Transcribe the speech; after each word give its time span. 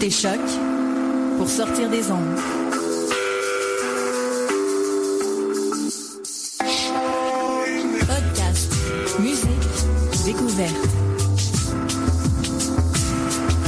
écoutez 0.00 0.10
Choc 0.10 0.40
pour 1.36 1.46
sortir 1.48 1.90
des 1.90 2.10
ondes. 2.10 2.36
Podcast, 8.00 8.72
musique, 9.18 10.24
découverte. 10.24 10.74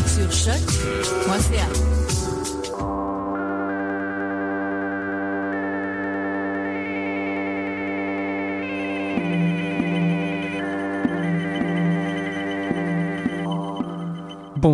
Sur 0.07 0.33
choc.ca. 0.33 2.02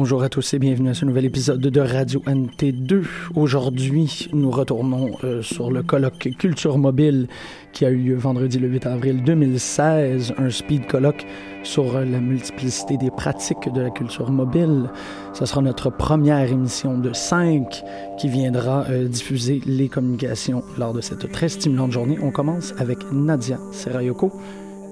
Bonjour 0.09 0.23
à 0.23 0.31
tous 0.31 0.55
et 0.55 0.59
bienvenue 0.59 0.89
à 0.89 0.95
ce 0.95 1.05
nouvel 1.05 1.27
épisode 1.27 1.61
de 1.61 1.81
Radio 1.83 2.21
NT2. 2.21 3.05
Aujourd'hui, 3.35 4.31
nous 4.33 4.51
retournons 4.51 5.11
euh, 5.23 5.43
sur 5.43 5.71
le 5.71 5.83
colloque 5.83 6.31
Culture 6.39 6.79
Mobile 6.79 7.29
qui 7.75 7.85
a 7.85 7.91
eu 7.91 7.99
lieu 7.99 8.17
vendredi 8.17 8.59
le 8.59 8.69
8 8.69 8.87
avril 8.87 9.23
2016, 9.23 10.33
un 10.39 10.49
speed 10.49 10.87
colloque 10.87 11.27
sur 11.63 11.93
la 11.93 12.21
multiplicité 12.21 12.97
des 12.97 13.11
pratiques 13.11 13.71
de 13.71 13.83
la 13.83 13.91
culture 13.91 14.31
mobile. 14.31 14.89
Ce 15.35 15.45
sera 15.45 15.61
notre 15.61 15.91
première 15.91 16.51
émission 16.51 16.97
de 16.97 17.13
cinq 17.13 17.85
qui 18.19 18.29
viendra 18.31 18.87
euh, 18.89 19.09
diffuser 19.09 19.61
les 19.67 19.91
communications 19.91 20.63
lors 20.79 20.95
de 20.95 21.03
cette 21.03 21.31
très 21.31 21.51
stimulante 21.51 21.93
journée. 21.93 22.17
On 22.23 22.31
commence 22.31 22.73
avec 22.79 22.97
Nadia 23.13 23.59
Serayoko 23.73 24.33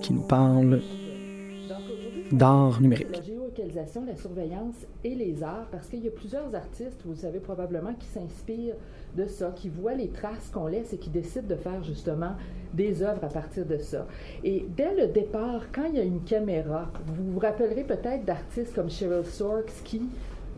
qui 0.02 0.12
nous 0.12 0.26
parle 0.26 0.82
d'art 2.32 2.82
numérique 2.82 3.35
la 3.76 4.16
surveillance 4.16 4.74
et 5.04 5.14
les 5.14 5.42
arts, 5.42 5.68
parce 5.70 5.88
qu'il 5.88 6.04
y 6.04 6.08
a 6.08 6.10
plusieurs 6.10 6.54
artistes, 6.54 7.00
vous 7.04 7.12
le 7.12 7.16
savez 7.16 7.40
probablement, 7.40 7.94
qui 7.94 8.06
s'inspirent 8.06 8.74
de 9.16 9.26
ça, 9.26 9.52
qui 9.54 9.68
voient 9.68 9.94
les 9.94 10.08
traces 10.08 10.50
qu'on 10.52 10.66
laisse 10.66 10.92
et 10.92 10.98
qui 10.98 11.10
décident 11.10 11.46
de 11.48 11.54
faire 11.54 11.82
justement 11.82 12.32
des 12.74 13.02
œuvres 13.02 13.24
à 13.24 13.28
partir 13.28 13.64
de 13.64 13.78
ça. 13.78 14.06
Et 14.44 14.66
dès 14.76 14.94
le 14.94 15.08
départ, 15.08 15.66
quand 15.72 15.84
il 15.86 15.96
y 15.96 16.00
a 16.00 16.04
une 16.04 16.24
caméra, 16.24 16.90
vous 17.06 17.32
vous 17.32 17.38
rappellerez 17.38 17.84
peut-être 17.84 18.24
d'artistes 18.24 18.74
comme 18.74 18.90
Cheryl 18.90 19.24
Sorks 19.24 19.72
qui 19.84 20.02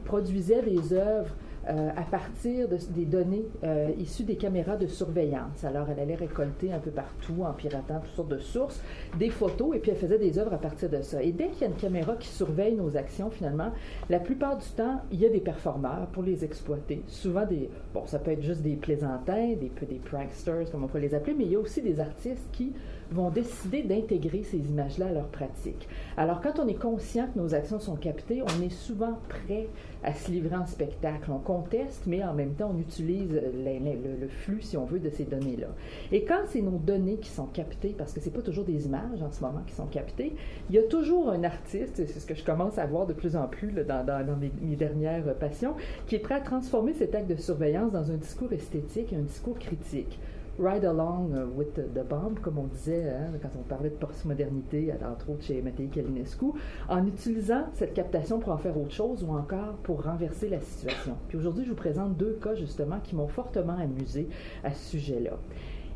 produisaient 0.04 0.62
des 0.62 0.92
œuvres 0.92 1.34
euh, 1.68 1.90
à 1.96 2.02
partir 2.02 2.68
de, 2.68 2.78
des 2.90 3.04
données 3.04 3.44
euh, 3.62 3.90
issues 3.98 4.24
des 4.24 4.36
caméras 4.36 4.76
de 4.76 4.86
surveillance. 4.86 5.64
Alors, 5.64 5.86
elle 5.90 6.00
allait 6.00 6.14
récolter 6.14 6.72
un 6.72 6.78
peu 6.78 6.90
partout, 6.90 7.42
en 7.42 7.52
piratant 7.52 8.00
toutes 8.00 8.14
sortes 8.14 8.28
de 8.30 8.38
sources, 8.38 8.82
des 9.18 9.30
photos, 9.30 9.76
et 9.76 9.78
puis 9.78 9.90
elle 9.90 9.98
faisait 9.98 10.18
des 10.18 10.38
œuvres 10.38 10.54
à 10.54 10.58
partir 10.58 10.88
de 10.88 11.02
ça. 11.02 11.22
Et 11.22 11.32
dès 11.32 11.48
qu'il 11.48 11.62
y 11.62 11.64
a 11.64 11.68
une 11.68 11.76
caméra 11.76 12.16
qui 12.16 12.28
surveille 12.28 12.74
nos 12.74 12.96
actions, 12.96 13.30
finalement, 13.30 13.70
la 14.08 14.18
plupart 14.18 14.56
du 14.56 14.66
temps, 14.76 15.02
il 15.10 15.20
y 15.20 15.26
a 15.26 15.28
des 15.28 15.40
performeurs 15.40 16.06
pour 16.12 16.22
les 16.22 16.44
exploiter. 16.44 17.02
Souvent 17.06 17.44
des, 17.44 17.68
bon, 17.92 18.06
ça 18.06 18.18
peut 18.18 18.30
être 18.30 18.42
juste 18.42 18.62
des 18.62 18.76
plaisantins, 18.76 19.48
des, 19.48 19.70
des 19.86 20.00
pranksters, 20.04 20.70
comme 20.70 20.84
on 20.84 20.88
peut 20.88 20.98
les 20.98 21.14
appeler, 21.14 21.34
mais 21.36 21.44
il 21.44 21.52
y 21.52 21.56
a 21.56 21.60
aussi 21.60 21.82
des 21.82 22.00
artistes 22.00 22.48
qui 22.52 22.72
vont 23.10 23.30
décider 23.30 23.82
d'intégrer 23.82 24.42
ces 24.42 24.58
images-là 24.58 25.06
à 25.06 25.12
leur 25.12 25.28
pratique. 25.28 25.88
Alors, 26.16 26.40
quand 26.40 26.58
on 26.58 26.68
est 26.68 26.74
conscient 26.74 27.26
que 27.32 27.38
nos 27.38 27.54
actions 27.54 27.80
sont 27.80 27.96
captées, 27.96 28.42
on 28.42 28.62
est 28.62 28.72
souvent 28.72 29.18
prêt 29.28 29.68
à 30.04 30.14
se 30.14 30.30
livrer 30.30 30.56
en 30.56 30.66
spectacle. 30.66 31.30
On 31.30 31.38
conteste, 31.38 32.02
mais 32.06 32.22
en 32.22 32.34
même 32.34 32.54
temps, 32.54 32.72
on 32.74 32.78
utilise 32.78 33.30
le, 33.32 34.28
flux, 34.28 34.62
si 34.62 34.76
on 34.76 34.84
veut, 34.84 35.00
de 35.00 35.10
ces 35.10 35.24
données-là. 35.24 35.68
Et 36.12 36.24
quand 36.24 36.42
c'est 36.46 36.60
nos 36.60 36.78
données 36.78 37.16
qui 37.16 37.30
sont 37.30 37.46
captées, 37.46 37.94
parce 37.96 38.12
que 38.12 38.20
c'est 38.20 38.30
pas 38.30 38.42
toujours 38.42 38.64
des 38.64 38.86
images 38.86 39.22
en 39.22 39.30
ce 39.30 39.40
moment 39.40 39.62
qui 39.66 39.74
sont 39.74 39.86
captées, 39.86 40.34
il 40.68 40.76
y 40.76 40.78
a 40.78 40.82
toujours 40.82 41.30
un 41.30 41.44
artiste, 41.44 41.94
c'est 41.96 42.06
ce 42.06 42.26
que 42.26 42.34
je 42.34 42.44
commence 42.44 42.78
à 42.78 42.86
voir 42.86 43.06
de 43.06 43.12
plus 43.12 43.36
en 43.36 43.46
plus 43.46 43.70
là, 43.70 44.02
dans 44.02 44.36
mes, 44.36 44.52
mes, 44.60 44.76
dernières 44.76 45.34
passions, 45.34 45.74
qui 46.06 46.14
est 46.14 46.20
prêt 46.20 46.34
à 46.34 46.40
transformer 46.40 46.94
cet 46.94 47.14
acte 47.14 47.28
de 47.28 47.36
surveillance 47.36 47.92
dans 47.92 48.10
un 48.10 48.16
discours 48.16 48.52
esthétique 48.52 49.12
et 49.12 49.16
un 49.16 49.22
discours 49.22 49.58
critique 49.58 50.18
ride 50.58 50.84
along 50.84 51.32
with 51.54 51.74
the 51.74 52.04
bomb, 52.08 52.38
comme 52.40 52.58
on 52.58 52.66
disait 52.66 53.08
hein, 53.10 53.32
quand 53.40 53.50
on 53.58 53.62
parlait 53.62 53.90
de 53.90 53.94
postmodernité, 53.94 54.92
entre 54.92 55.30
autres 55.30 55.44
chez 55.44 55.62
Mattei 55.62 55.86
Kalinescu, 55.86 56.46
en 56.88 57.06
utilisant 57.06 57.66
cette 57.74 57.94
captation 57.94 58.38
pour 58.38 58.52
en 58.52 58.58
faire 58.58 58.76
autre 58.76 58.92
chose 58.92 59.24
ou 59.24 59.32
encore 59.32 59.74
pour 59.82 60.02
renverser 60.04 60.48
la 60.48 60.60
situation. 60.60 61.14
Puis 61.28 61.38
aujourd'hui, 61.38 61.64
je 61.64 61.70
vous 61.70 61.76
présente 61.76 62.16
deux 62.16 62.38
cas 62.42 62.54
justement 62.54 63.00
qui 63.00 63.14
m'ont 63.14 63.28
fortement 63.28 63.76
amusé 63.76 64.28
à 64.64 64.72
ce 64.72 64.90
sujet-là. 64.90 65.38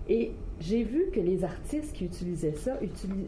Et 0.09 0.33
j'ai 0.61 0.83
vu 0.83 1.11
que 1.12 1.21
les 1.21 1.45
artistes 1.45 1.93
qui 1.93 2.05
utilisaient 2.05 2.55
ça, 2.55 2.78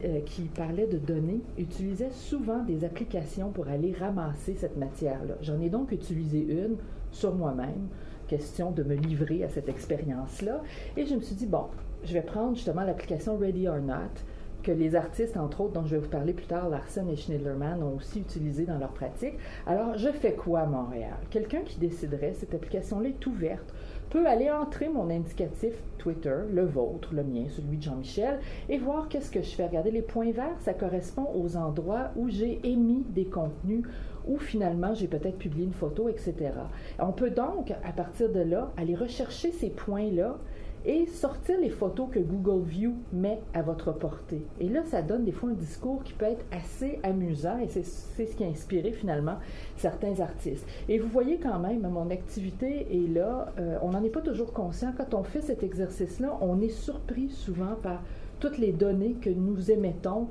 euh, 0.05 0.21
qui 0.27 0.43
parlaient 0.43 0.87
de 0.87 0.99
données, 0.99 1.41
utilisaient 1.56 2.11
souvent 2.11 2.62
des 2.65 2.84
applications 2.84 3.50
pour 3.50 3.69
aller 3.69 3.93
ramasser 3.93 4.55
cette 4.55 4.77
matière-là. 4.77 5.34
J'en 5.41 5.61
ai 5.61 5.69
donc 5.69 5.93
utilisé 5.93 6.41
une 6.41 6.77
sur 7.12 7.34
moi-même 7.34 7.89
question 8.27 8.71
de 8.71 8.83
me 8.83 8.95
livrer 8.95 9.45
à 9.45 9.49
cette 9.49 9.69
expérience-là. 9.69 10.62
Et 10.97 11.07
je 11.07 11.15
me 11.15 11.21
suis 11.21 11.35
dit, 11.35 11.47
bon, 11.47 11.67
je 12.05 12.12
vais 12.12 12.23
prendre 12.23 12.55
justement 12.55 12.85
l'application 12.85 13.37
Ready 13.37 13.69
or 13.69 13.79
Not, 13.79 14.21
que 14.62 14.73
les 14.73 14.95
artistes, 14.95 15.37
entre 15.37 15.61
autres, 15.61 15.75
dont 15.75 15.85
je 15.85 15.95
vais 15.95 16.01
vous 16.01 16.09
parler 16.09 16.33
plus 16.33 16.47
tard, 16.47 16.71
Larsen 16.71 17.09
et 17.11 17.17
Schneiderman, 17.17 17.83
ont 17.83 17.97
aussi 17.97 18.21
utilisé 18.21 18.65
dans 18.65 18.79
leur 18.79 18.93
pratique. 18.93 19.35
Alors, 19.67 19.97
je 19.99 20.09
fais 20.09 20.33
quoi 20.33 20.61
à 20.61 20.67
Montréal? 20.67 21.19
Quelqu'un 21.31 21.61
qui 21.61 21.79
déciderait, 21.79 22.33
cette 22.33 22.55
application-là 22.55 23.11
est 23.11 23.27
ouverte, 23.27 23.75
peut 24.14 24.26
aller 24.28 24.48
entrer 24.48 24.88
mon 24.88 25.10
indicatif 25.10 25.75
Twitter, 25.98 26.36
le 26.52 26.64
vôtre, 26.64 27.12
le 27.12 27.25
mien, 27.25 27.47
celui 27.48 27.78
de 27.78 27.82
Jean-Michel, 27.82 28.38
et 28.69 28.78
voir 28.78 29.08
qu'est-ce 29.08 29.28
que 29.28 29.42
je 29.42 29.50
fais. 29.50 29.66
Regardez, 29.66 29.91
les 29.91 30.02
points 30.02 30.30
verts, 30.30 30.54
ça 30.60 30.72
correspond 30.72 31.26
aux 31.34 31.56
endroits 31.56 32.12
où 32.14 32.28
j'ai 32.28 32.60
émis 32.62 33.04
des 33.08 33.25
contenus 33.25 33.82
ou 34.28 34.38
finalement 34.38 34.94
j'ai 34.94 35.08
peut-être 35.08 35.36
publié 35.36 35.64
une 35.64 35.72
photo, 35.72 36.08
etc. 36.08 36.52
On 37.00 37.10
peut 37.10 37.30
donc, 37.30 37.72
à 37.72 37.91
partir 37.91 38.30
de 38.30 38.38
là, 38.38 38.70
aller 38.76 38.94
rechercher 38.94 39.50
ces 39.50 39.70
points-là 39.70 40.38
et 40.84 41.06
sortir 41.06 41.59
les 41.61 41.71
photos 41.71 42.09
que 42.11 42.19
Google 42.19 42.62
View 42.67 42.95
met 43.12 43.41
à 43.55 43.62
votre 43.62 43.93
portée. 43.93 44.43
Et 44.61 44.69
là, 44.69 44.83
ça 44.84 45.00
donne 45.00 45.25
des 45.25 45.33
fois 45.33 45.50
un 45.50 45.55
discours 45.55 46.03
qui 46.05 46.12
peut 46.12 46.27
être 46.27 46.45
assez 46.53 46.99
amusant 47.03 47.59
et 47.59 47.69
c'est 47.69 47.83
ce 47.83 48.37
qui 48.37 48.45
a 48.45 48.47
inspiré 48.47 48.93
finalement 48.93 49.37
certains 49.77 50.21
artistes. 50.21 50.67
Et 50.89 50.99
vous 50.99 51.09
voyez 51.09 51.39
quand 51.39 51.59
même, 51.59 51.89
mon 51.89 52.11
activité 52.11 52.87
est 52.91 53.09
là, 53.09 53.53
euh, 53.59 53.78
on 53.83 53.91
n'en 53.91 54.05
est 54.05 54.11
pas 54.11 54.21
toujours 54.21 54.53
conscient. 54.53 54.93
Quand 54.97 55.15
on 55.15 55.23
fait 55.23 55.41
cet 55.41 55.62
exercice-là, 55.62 56.37
on 56.43 56.61
est 56.61 56.69
surpris 56.69 57.31
souvent 57.31 57.77
par 57.83 58.03
toutes 58.41 58.59
les 58.59 58.73
données 58.73 59.15
que 59.15 59.31
nous 59.31 59.71
émettons 59.71 60.28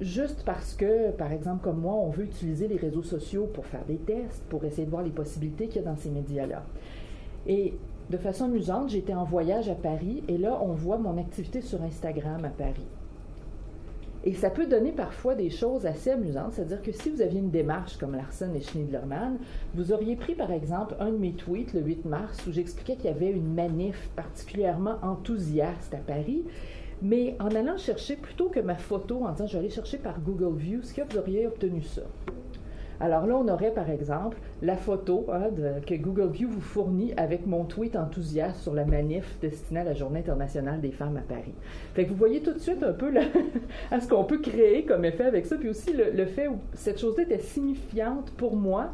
juste 0.00 0.42
parce 0.44 0.74
que, 0.74 1.12
par 1.12 1.32
exemple, 1.32 1.62
comme 1.62 1.80
moi, 1.80 1.94
on 1.94 2.10
veut 2.10 2.24
utiliser 2.24 2.68
les 2.68 2.76
réseaux 2.76 3.02
sociaux 3.02 3.48
pour 3.52 3.64
faire 3.66 3.84
des 3.86 3.96
tests, 3.96 4.44
pour 4.48 4.64
essayer 4.64 4.84
de 4.84 4.90
voir 4.90 5.02
les 5.02 5.10
possibilités 5.10 5.68
qu'il 5.68 5.82
y 5.82 5.84
a 5.84 5.88
dans 5.88 5.96
ces 5.96 6.10
médias-là. 6.10 6.64
Et 7.46 7.74
de 8.10 8.16
façon 8.16 8.44
amusante, 8.44 8.90
j'étais 8.90 9.14
en 9.14 9.24
voyage 9.24 9.68
à 9.68 9.74
Paris 9.74 10.22
et 10.28 10.38
là, 10.38 10.58
on 10.62 10.72
voit 10.72 10.98
mon 10.98 11.18
activité 11.18 11.60
sur 11.60 11.82
Instagram 11.82 12.44
à 12.44 12.50
Paris. 12.50 12.86
Et 14.26 14.32
ça 14.32 14.48
peut 14.48 14.66
donner 14.66 14.92
parfois 14.92 15.34
des 15.34 15.50
choses 15.50 15.84
assez 15.84 16.10
amusantes, 16.10 16.52
c'est-à-dire 16.52 16.82
que 16.82 16.92
si 16.92 17.10
vous 17.10 17.20
aviez 17.20 17.40
une 17.40 17.50
démarche 17.50 17.98
comme 17.98 18.14
Larsen 18.14 18.54
et 18.56 18.62
Schneiderman, 18.62 19.38
vous 19.74 19.92
auriez 19.92 20.16
pris 20.16 20.34
par 20.34 20.50
exemple 20.50 20.94
un 20.98 21.10
de 21.10 21.18
mes 21.18 21.32
tweets 21.32 21.74
le 21.74 21.80
8 21.80 22.06
mars 22.06 22.46
où 22.46 22.52
j'expliquais 22.52 22.96
qu'il 22.96 23.06
y 23.06 23.14
avait 23.14 23.30
une 23.30 23.52
manif 23.52 24.08
particulièrement 24.16 24.96
enthousiaste 25.02 25.92
à 25.92 25.98
Paris 25.98 26.44
mais 27.02 27.36
en 27.38 27.54
allant 27.54 27.76
chercher, 27.76 28.16
plutôt 28.16 28.48
que 28.48 28.60
ma 28.60 28.76
photo, 28.76 29.24
en 29.24 29.32
disant 29.32 29.46
je 29.46 29.52
vais 29.52 29.58
aller 29.58 29.70
chercher 29.70 29.98
par 29.98 30.20
Google 30.20 30.56
View, 30.56 30.82
ce 30.82 30.94
que 30.94 31.02
vous 31.02 31.18
auriez 31.18 31.46
obtenu 31.46 31.82
ça? 31.82 32.02
Alors 33.00 33.26
là, 33.26 33.36
on 33.36 33.48
aurait 33.48 33.72
par 33.72 33.90
exemple 33.90 34.36
la 34.62 34.76
photo 34.76 35.26
hein, 35.32 35.50
que 35.86 35.94
Google 35.94 36.30
View 36.30 36.48
vous 36.48 36.60
fournit 36.60 37.12
avec 37.16 37.46
mon 37.46 37.64
tweet 37.64 37.96
enthousiaste 37.96 38.60
sur 38.60 38.74
la 38.74 38.84
manif 38.84 39.38
destinée 39.40 39.80
à 39.80 39.84
la 39.84 39.94
Journée 39.94 40.20
internationale 40.20 40.80
des 40.80 40.92
femmes 40.92 41.16
à 41.16 41.20
Paris. 41.20 41.54
Fait 41.94 42.04
vous 42.04 42.14
voyez 42.14 42.40
tout 42.40 42.52
de 42.52 42.58
suite 42.58 42.82
un 42.82 42.92
peu 42.92 43.12
à 43.90 44.00
ce 44.00 44.08
qu'on 44.08 44.24
peut 44.24 44.38
créer 44.38 44.84
comme 44.84 45.04
effet 45.04 45.24
avec 45.24 45.46
ça, 45.46 45.56
puis 45.56 45.68
aussi 45.68 45.92
le, 45.92 46.10
le 46.10 46.26
fait 46.26 46.48
où 46.48 46.56
cette 46.74 47.00
chose-là 47.00 47.24
était 47.24 47.38
signifiante 47.38 48.30
pour 48.36 48.56
moi, 48.56 48.92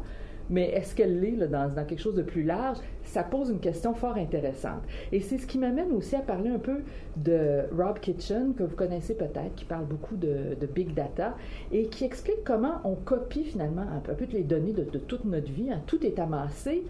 mais 0.51 0.69
est-ce 0.69 0.93
qu'elle 0.93 1.19
l'est 1.19 1.47
dans, 1.47 1.73
quelque 1.85 2.01
chose 2.01 2.15
de 2.15 2.21
plus 2.21 2.43
large? 2.43 2.77
Ça 3.03 3.23
pose 3.23 3.49
une 3.49 3.59
question 3.59 3.93
fort 3.93 4.17
intéressante. 4.17 4.83
Et 5.11 5.21
c'est 5.21 5.37
ce 5.37 5.47
qui 5.47 5.57
m'amène 5.57 5.91
aussi 5.91 6.15
à 6.15 6.19
parler 6.19 6.49
un 6.49 6.59
peu 6.59 6.81
de 7.17 7.63
Rob 7.75 7.99
Kitchen, 7.99 8.53
que 8.53 8.63
vous 8.63 8.75
connaissez 8.75 9.15
peut-être, 9.15 9.55
qui 9.55 9.65
parle 9.65 9.85
beaucoup 9.85 10.15
de, 10.15 10.55
big 10.75 10.93
data 10.93 11.35
et 11.71 11.87
qui 11.87 12.05
explique 12.05 12.43
comment 12.45 12.81
on 12.83 12.95
copie 12.95 13.43
finalement 13.43 13.81
un 13.81 13.99
peu, 13.99 14.25
les 14.31 14.43
données 14.43 14.73
de, 14.73 14.83
de 14.83 14.99
toute 14.99 15.25
notre 15.25 15.51
vie. 15.51 15.71
Hein. 15.71 15.81
Tout 15.87 16.05
est 16.05 16.19
amassé 16.19 16.83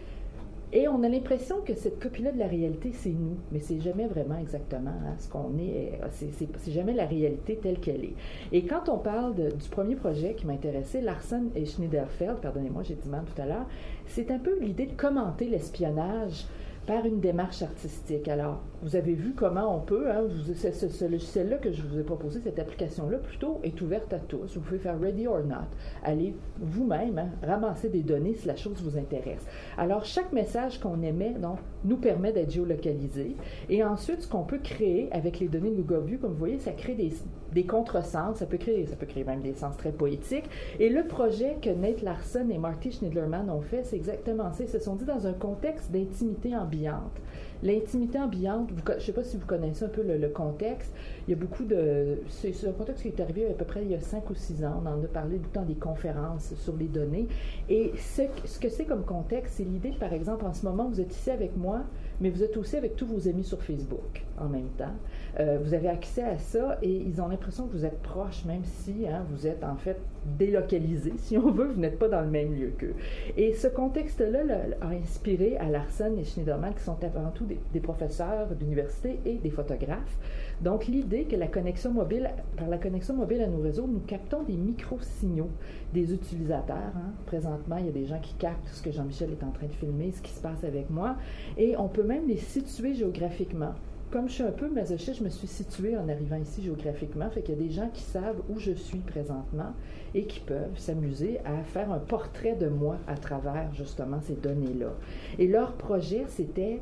et 0.74 0.88
on 0.88 1.04
a 1.04 1.10
l'impression 1.10 1.62
que 1.62 1.74
cette 1.74 2.02
copie-là 2.02 2.32
de 2.32 2.40
la 2.40 2.48
réalité, 2.48 2.92
c'est 2.94 3.10
nous, 3.10 3.38
mais 3.52 3.60
c'est 3.60 3.80
jamais 3.82 4.08
vraiment 4.08 4.38
exactement 4.38 4.92
hein, 4.92 5.16
ce 5.20 5.28
qu'on 5.28 5.58
est. 5.58 6.00
C'est 6.12 6.72
jamais 6.72 6.94
la 6.94 7.06
réalité 7.06 7.60
telle 7.62 7.80
qu'elle 7.80 8.06
est. 8.06 8.16
Et 8.52 8.66
quand 8.66 8.88
on 8.88 8.98
parle 8.98 9.36
du 9.36 9.70
premier 9.70 9.96
projet 9.96 10.34
qui 10.34 10.48
m'intéressait, 10.48 11.02
Larsen 11.02 11.50
et 11.56 11.66
Schneiderfeld, 11.66 12.38
pardonnez-moi, 12.42 12.84
j'ai 12.84 12.96
dit 12.96 13.10
mal 13.10 13.26
tout 13.26 13.42
à 13.42 13.46
l'heure, 13.46 13.66
c'est 14.08 14.32
un 14.32 14.40
peu 14.40 14.58
l'idée 14.60 14.86
de 14.86 14.94
commenter 14.94 15.46
l'espionnage 15.46 16.46
par 16.86 17.06
une 17.06 17.20
démarche 17.20 17.62
artistique. 17.62 18.28
Alors, 18.28 18.62
vous 18.82 18.96
avez 18.96 19.14
vu 19.14 19.34
comment 19.36 19.76
on 19.76 19.80
peut, 19.80 20.10
hein, 20.10 20.24
ce, 20.56 21.06
logiciel-là 21.06 21.58
que 21.58 21.72
je 21.72 21.84
vous 21.84 22.00
ai 22.00 22.04
proposé, 22.04 22.42
cette 22.44 22.58
application-là, 22.58 23.18
plutôt, 23.20 23.60
est 23.64 23.80
ouverte 23.82 24.12
à 24.14 24.20
tous. 24.20 24.56
Vous 24.56 24.62
pouvez 24.62 24.80
faire 24.80 25.00
Ready 25.00 25.28
or 25.28 25.44
Not. 25.44 25.68
Allez 26.04 26.34
vous-même 26.60 27.20
hein, 27.20 27.30
ramasser 27.44 27.90
des 27.90 28.02
données 28.02 28.34
si 28.34 28.48
la 28.48 28.56
chose 28.56 28.82
vous 28.82 28.98
intéresse. 28.98 29.46
Alors, 29.78 30.06
chaque 30.06 30.34
message 30.34 30.80
qu'on 30.80 31.02
émet 31.02 31.34
donc, 31.34 31.60
nous 31.86 31.98
permet 31.98 32.34
d'être 32.34 32.52
géolocalisé. 32.52 33.36
Et 33.70 33.84
ensuite, 33.84 34.24
ce 34.24 34.28
qu'on 34.28 34.44
peut 34.44 34.60
créer 34.60 35.10
avec 35.12 35.40
les 35.40 35.48
données 35.48 35.72
de 35.72 35.82
Google 35.82 36.06
View, 36.08 36.18
comme 36.20 36.32
vous 36.32 36.38
voyez, 36.38 36.60
ça 36.60 36.72
crée 36.72 36.96
des, 36.96 37.12
des 37.54 37.66
contresens, 37.66 38.38
ça 38.38 38.46
peut, 38.46 38.58
créer, 38.58 38.86
ça 38.86 38.96
peut 38.96 39.06
créer 39.06 39.24
même 39.24 39.42
des 39.42 39.54
sens 39.54 39.76
très 39.78 39.92
poétiques. 39.92 40.50
Et 40.80 40.90
le 40.90 41.04
projet 41.04 41.58
que 41.62 41.70
Nate 41.70 42.02
Larson 42.02 42.48
et 42.50 42.58
Marty 42.58 42.92
Schneiderman 42.92 43.50
ont 43.50 43.62
fait, 43.62 43.84
c'est 43.84 43.96
exactement 43.96 44.52
ça. 44.54 44.64
Ils 44.64 44.70
se 44.70 44.80
sont 44.80 44.96
dit 44.96 45.06
dans 45.06 45.28
un 45.28 45.34
contexte 45.34 45.92
d'intimité 45.92 46.56
ambiante. 46.56 47.22
L'intimité 47.64 48.18
ambiante, 48.18 48.70
je 48.88 48.94
ne 48.94 49.00
sais 49.00 49.12
pas 49.12 49.24
si 49.24 49.38
vous 49.38 49.46
connaissez 49.46 49.86
un 49.86 49.90
peu 49.90 50.02
le, 50.02 50.30
contexte, 50.30 50.92
il 51.28 51.32
y 51.32 51.34
a 51.34 51.38
beaucoup 51.38 51.64
de... 51.64 52.20
C'est 52.30 52.68
un 52.68 52.72
contexte 52.72 53.04
qui 53.04 53.10
est 53.10 53.20
arrivé 53.20 53.46
à 53.48 53.54
peu 53.54 53.66
près 53.66 53.84
il 53.84 53.92
y 53.92 53.96
a 53.96 54.00
cinq 54.00 54.30
ou 54.32 54.34
six 54.34 54.66
ans. 54.66 54.82
On 54.84 54.88
en 54.88 55.04
a 55.04 55.08
parlé 55.08 55.38
tout 55.38 55.44
le 55.44 55.50
temps 55.50 55.66
des 55.66 55.76
conférences 55.76 56.56
sur 56.56 56.76
les 56.76 56.88
données. 56.88 57.28
Et 57.70 57.92
ce, 57.98 58.24
ce 58.46 58.58
que 58.58 58.70
c'est 58.70 58.86
comme 58.86 59.04
contexte, 59.04 59.56
c'est 59.58 59.64
l'idée, 59.64 59.92
par 59.92 60.12
exemple, 60.12 60.46
en 60.46 60.54
ce 60.54 60.66
moment, 60.66 60.90
vous 60.90 61.02
êtes 61.02 61.14
ici 61.14 61.30
avec 61.30 61.56
moi, 61.56 61.82
mais 62.20 62.32
vous 62.32 62.42
êtes 62.42 62.58
aussi 62.58 62.78
avec 62.78 62.96
tous 62.96 63.06
vos 63.06 63.28
amis 63.28 63.44
sur 63.44 63.62
Facebook 63.62 64.24
en 64.40 64.50
même 64.50 64.70
temps. 64.78 64.96
Euh, 65.40 65.58
vous 65.64 65.74
avez 65.74 65.88
accès 65.88 66.24
à 66.24 66.38
ça 66.38 66.78
et 66.82 66.92
ils 66.92 67.22
ont 67.22 67.28
l'impression 67.28 67.68
que 67.68 67.74
vous 67.74 67.86
êtes 67.86 68.02
proches, 68.02 68.44
même 68.46 68.64
si 68.64 69.08
hein, 69.08 69.26
vous 69.32 69.48
êtes 69.48 69.64
en 69.64 69.76
fait 69.76 69.98
délocalisé, 70.38 71.14
si 71.18 71.38
on 71.38 71.52
veut, 71.52 71.68
vous 71.68 71.80
n'êtes 71.80 71.98
pas 71.98 72.10
dans 72.10 72.22
le 72.22 72.30
même 72.30 72.54
lieu 72.54 72.74
qu'eux. 72.78 72.96
Et 73.38 73.54
ce 73.54 73.68
contexte-là 73.68 74.42
a 74.82 74.88
inspiré 74.88 75.58
à 75.58 75.70
Larsen 75.70 76.18
et 76.18 76.24
Schneiderman, 76.24 76.74
qui 76.74 76.84
sont 76.84 76.98
avant 77.04 77.32
tout 77.32 77.46
des, 77.46 77.60
des 77.74 77.80
professeurs 77.80 78.48
d'université 78.56 79.20
et 79.26 79.36
des 79.36 79.50
photographes. 79.50 80.18
Donc, 80.62 80.88
l'idée 80.88 81.24
que 81.24 81.36
la 81.36 81.48
connexion 81.48 81.92
mobile, 81.92 82.30
par 82.58 82.68
la 82.68 82.78
connexion 82.78 83.16
mobile 83.16 83.42
à 83.42 83.48
nos 83.48 83.62
réseaux, 83.62 83.88
nous 83.88 84.02
captons 84.02 84.44
des 84.44 84.54
micro-signaux 84.54 85.50
des 85.94 86.14
utilisateurs. 86.14 86.94
Hein. 86.96 87.14
Présentement, 87.26 87.78
il 87.78 87.86
y 87.86 87.90
a 87.90 87.94
des 87.94 88.06
gens 88.06 88.20
qui 88.20 88.34
captent 88.36 88.68
ce 88.68 88.82
que 88.82 88.92
Jean-Michel 88.92 89.32
est 89.32 89.44
en 89.44 89.52
train 89.52 89.68
de 89.68 89.74
filmer, 89.74 90.12
ce 90.12 90.22
qui 90.22 90.32
se 90.32 90.42
passe 90.42 90.64
avec 90.64 90.90
moi, 90.90 91.16
et 91.58 91.76
on 91.78 91.88
peut 91.88 92.04
même 92.04 92.28
les 92.28 92.38
situer 92.38 92.94
géographiquement 92.94 93.74
comme 94.12 94.28
je 94.28 94.34
suis 94.34 94.44
un 94.44 94.52
peu 94.52 94.68
masochiste, 94.70 95.20
je 95.20 95.24
me 95.24 95.30
suis 95.30 95.48
située 95.48 95.98
en 95.98 96.10
arrivant 96.10 96.36
ici 96.36 96.62
géographiquement. 96.62 97.30
Fait 97.30 97.42
qu'il 97.42 97.56
y 97.56 97.58
a 97.58 97.62
des 97.62 97.72
gens 97.72 97.90
qui 97.94 98.04
savent 98.04 98.42
où 98.50 98.60
je 98.60 98.74
suis 98.74 99.00
présentement 99.00 99.72
et 100.14 100.26
qui 100.26 100.42
peuvent 100.42 100.78
s'amuser 100.78 101.40
à 101.46 101.64
faire 101.64 101.92
un 101.92 102.00
portrait 102.00 102.56
de 102.56 102.68
moi 102.68 102.98
à 103.08 103.16
travers 103.16 103.74
justement 103.74 104.20
ces 104.22 104.36
données-là. 104.36 104.94
Et 105.40 105.48
leur 105.48 105.74
projet, 105.74 106.26
c'était 106.28 106.82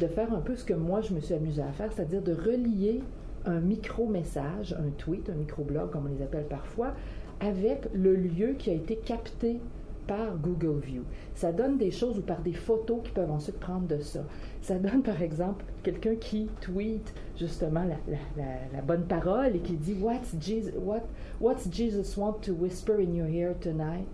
de 0.00 0.06
faire 0.06 0.32
un 0.34 0.40
peu 0.40 0.54
ce 0.54 0.64
que 0.64 0.74
moi 0.74 1.00
je 1.00 1.14
me 1.14 1.20
suis 1.20 1.34
amusée 1.34 1.62
à 1.62 1.72
faire, 1.72 1.90
c'est-à-dire 1.92 2.22
de 2.22 2.34
relier 2.34 3.00
un 3.46 3.60
micro-message, 3.60 4.76
un 4.78 4.90
tweet, 4.98 5.30
un 5.30 5.34
micro-blog 5.34 5.90
comme 5.90 6.06
on 6.06 6.14
les 6.14 6.22
appelle 6.22 6.44
parfois, 6.44 6.92
avec 7.40 7.88
le 7.94 8.14
lieu 8.14 8.54
qui 8.58 8.68
a 8.68 8.74
été 8.74 8.96
capté 8.96 9.60
par 10.06 10.36
Google 10.36 10.80
View. 10.80 11.02
Ça 11.34 11.52
donne 11.52 11.78
des 11.78 11.90
choses 11.90 12.18
ou 12.18 12.22
par 12.22 12.40
des 12.40 12.52
photos 12.52 13.00
qui 13.04 13.10
peuvent 13.10 13.30
ensuite 13.30 13.58
prendre 13.58 13.86
de 13.86 13.98
ça. 13.98 14.20
Ça 14.62 14.78
donne 14.78 15.02
par 15.02 15.22
exemple 15.22 15.64
quelqu'un 15.82 16.16
qui 16.16 16.48
tweet 16.60 17.12
justement 17.38 17.84
la, 17.84 17.96
la, 18.06 18.18
la, 18.36 18.44
la, 18.72 18.82
bonne 18.82 19.04
parole 19.04 19.56
et 19.56 19.60
qui 19.60 19.74
dit 19.74 19.94
What's 20.00 20.34
Jesus, 20.40 20.72
what, 20.76 21.02
what's 21.40 21.68
Jesus 21.70 22.16
want 22.16 22.40
to 22.42 22.52
whisper 22.52 23.00
in 23.00 23.14
your 23.14 23.28
ear 23.28 23.54
tonight? 23.60 24.08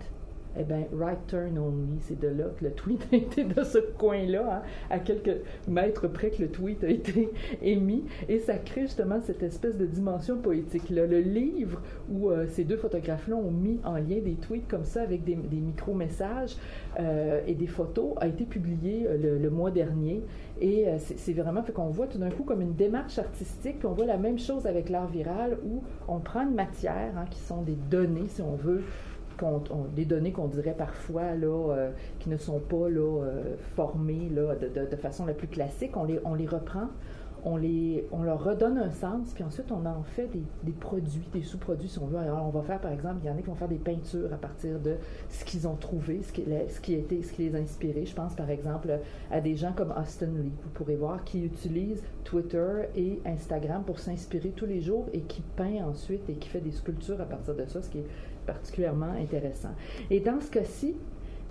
Eh 0.59 0.63
bien, 0.63 0.85
right 0.93 1.19
turn 1.27 1.57
only, 1.57 1.99
c'est 2.01 2.19
de 2.19 2.27
là 2.27 2.45
que 2.57 2.65
le 2.65 2.71
tweet 2.71 3.07
a 3.11 3.15
été 3.15 3.43
de 3.43 3.63
ce 3.63 3.77
coin-là, 3.97 4.57
hein, 4.57 4.61
à 4.89 4.99
quelques 4.99 5.37
mètres 5.67 6.07
près 6.07 6.31
que 6.31 6.41
le 6.41 6.49
tweet 6.49 6.83
a 6.83 6.89
été 6.89 7.29
émis, 7.61 8.05
et 8.27 8.39
ça 8.39 8.57
crée 8.57 8.81
justement 8.81 9.19
cette 9.21 9.43
espèce 9.43 9.77
de 9.77 9.85
dimension 9.85 10.37
poétique-là. 10.37 11.05
Le 11.05 11.19
livre 11.19 11.81
où 12.11 12.29
euh, 12.29 12.45
ces 12.47 12.63
deux 12.63 12.77
photographes-là 12.77 13.35
ont 13.35 13.51
mis 13.51 13.79
en 13.83 13.95
lien 13.95 14.19
des 14.23 14.35
tweets 14.35 14.67
comme 14.67 14.85
ça 14.85 15.01
avec 15.01 15.23
des, 15.23 15.35
des 15.35 15.57
micro-messages 15.57 16.55
euh, 16.99 17.41
et 17.45 17.53
des 17.53 17.67
photos 17.67 18.13
a 18.17 18.27
été 18.27 18.45
publié 18.45 19.05
euh, 19.07 19.39
le, 19.39 19.49
mois 19.49 19.71
dernier, 19.71 20.23
et 20.59 20.85
c'est 20.99 21.33
vraiment 21.33 21.63
fait 21.63 21.71
qu'on 21.71 21.89
voit 21.89 22.07
tout 22.07 22.17
d'un 22.17 22.29
coup 22.29 22.43
comme 22.43 22.61
une 22.61 22.73
démarche 22.73 23.19
artistique, 23.19 23.79
puis 23.79 23.87
on 23.87 23.93
voit 23.93 24.05
la 24.05 24.17
même 24.17 24.39
chose 24.39 24.65
avec 24.65 24.89
l'art 24.89 25.07
viral 25.07 25.57
où 25.63 25.83
on 26.07 26.19
prend 26.19 26.41
une 26.41 26.55
matière 26.55 27.13
hein, 27.15 27.25
qui 27.29 27.39
sont 27.39 27.61
des 27.61 27.77
données, 27.89 28.27
si 28.27 28.41
on 28.41 28.55
veut, 28.55 28.83
on, 29.43 29.85
des 29.95 30.05
données 30.05 30.31
qu'on 30.31 30.47
dirait 30.47 30.75
parfois 30.77 31.35
là, 31.35 31.73
euh, 31.73 31.91
qui 32.19 32.29
ne 32.29 32.37
sont 32.37 32.59
pas 32.59 32.89
là, 32.89 33.23
euh, 33.23 33.55
formées 33.75 34.29
de, 34.29 34.95
façon 34.95 35.25
la 35.25 35.33
plus 35.33 35.47
classique, 35.47 35.95
on 35.95 36.03
les, 36.03 36.47
reprend, 36.47 36.87
on, 37.43 37.55
les, 37.57 38.07
leur 38.23 38.43
redonne 38.43 38.77
un 38.77 38.91
sens, 38.91 39.31
puis 39.33 39.43
ensuite 39.43 39.71
on 39.71 39.85
en 39.85 40.03
fait 40.03 40.29
des, 40.63 40.71
produits, 40.71 41.27
des 41.33 41.43
sous-produits 41.43 41.87
si 41.87 41.99
on 41.99 42.07
veut. 42.07 42.17
Alors 42.17 42.45
on 42.45 42.49
va 42.49 42.61
faire 42.61 42.79
par 42.79 42.91
exemple, 42.91 43.17
il 43.23 43.27
y 43.27 43.29
en 43.29 43.37
a 43.37 43.41
qui 43.41 43.47
vont 43.47 43.55
faire 43.55 43.67
des 43.67 43.75
peintures 43.75 44.33
à 44.33 44.37
partir 44.37 44.79
de 44.79 44.95
ce 45.29 45.45
qu'ils 45.45 45.67
ont 45.67 45.75
trouvé, 45.75 46.21
ce 46.23 46.31
qui, 46.31 46.43
ce 46.69 46.79
qui, 46.79 47.01
qui 47.03 47.41
les 47.43 47.55
a 47.55 47.59
inspirés. 47.59 48.05
Je 48.05 48.15
pense 48.15 48.33
par 48.35 48.49
exemple 48.49 48.99
à 49.31 49.41
des 49.41 49.55
gens 49.55 49.73
comme 49.73 49.93
Austin 49.97 50.27
Lee, 50.27 50.51
vous 50.63 50.69
pourrez 50.73 50.95
voir, 50.95 51.23
qui 51.23 51.45
utilisent 51.45 52.03
Twitter 52.23 52.89
et 52.95 53.21
Instagram 53.25 53.83
pour 53.85 53.99
s'inspirer 53.99 54.49
tous 54.49 54.65
les 54.65 54.81
jours 54.81 55.05
et 55.13 55.21
qui 55.21 55.41
peint 55.55 55.85
ensuite 55.85 56.29
et 56.29 56.33
qui 56.33 56.49
fait 56.49 56.59
des 56.59 56.71
sculptures 56.71 57.21
à 57.21 57.25
partir 57.25 57.55
de 57.55 57.65
ça, 57.65 57.81
ce 57.81 57.89
qui 57.89 57.99
particulièrement 58.47 59.13
intéressant. 59.21 59.69
Et 60.09 60.19
dans 60.19 60.41
ce 60.41 60.49
cas-ci, 60.49 60.95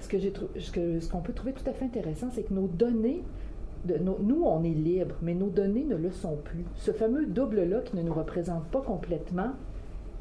ce 0.00 0.08
qu'on 0.08 0.98
ce 1.00 1.08
qu'on 1.08 1.20
peut 1.20 1.32
trouver 1.32 1.52
tout 1.52 1.68
à 1.68 1.72
fait 1.72 1.84
intéressant, 1.84 2.28
c'est 2.32 2.42
que 2.42 2.54
nos 2.54 2.66
données 2.66 3.22
nous, 3.94 4.42
on 4.44 4.64
est 4.64 4.70
libre, 4.70 5.14
mais 5.22 5.34
nos 5.34 5.48
données 5.48 5.84
ne 5.84 5.96
le 5.96 6.10
sont 6.10 6.36
plus. 6.36 6.64
Ce 6.76 6.90
fameux 6.90 7.26
double-là 7.26 7.80
qui 7.80 7.96
ne 7.96 8.02
nous 8.02 8.12
représente 8.12 8.64
pas 8.64 8.80
complètement, 8.80 9.52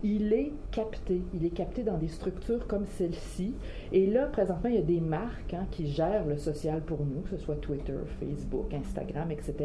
il 0.03 0.33
est 0.33 0.51
capté. 0.71 1.21
Il 1.33 1.45
est 1.45 1.51
capté 1.51 1.83
dans 1.83 1.97
des 1.97 2.07
structures 2.07 2.67
comme 2.67 2.85
celle-ci. 2.97 3.53
Et 3.91 4.07
là, 4.07 4.27
présentement, 4.27 4.69
il 4.69 4.75
y 4.75 4.79
a 4.79 4.83
des 4.83 4.99
marques 4.99 5.53
hein, 5.53 5.65
qui 5.71 5.87
gèrent 5.87 6.25
le 6.25 6.37
social 6.37 6.81
pour 6.81 6.99
nous, 6.99 7.21
que 7.21 7.29
ce 7.31 7.37
soit 7.37 7.55
Twitter, 7.55 7.97
Facebook, 8.19 8.73
Instagram, 8.73 9.31
etc. 9.31 9.55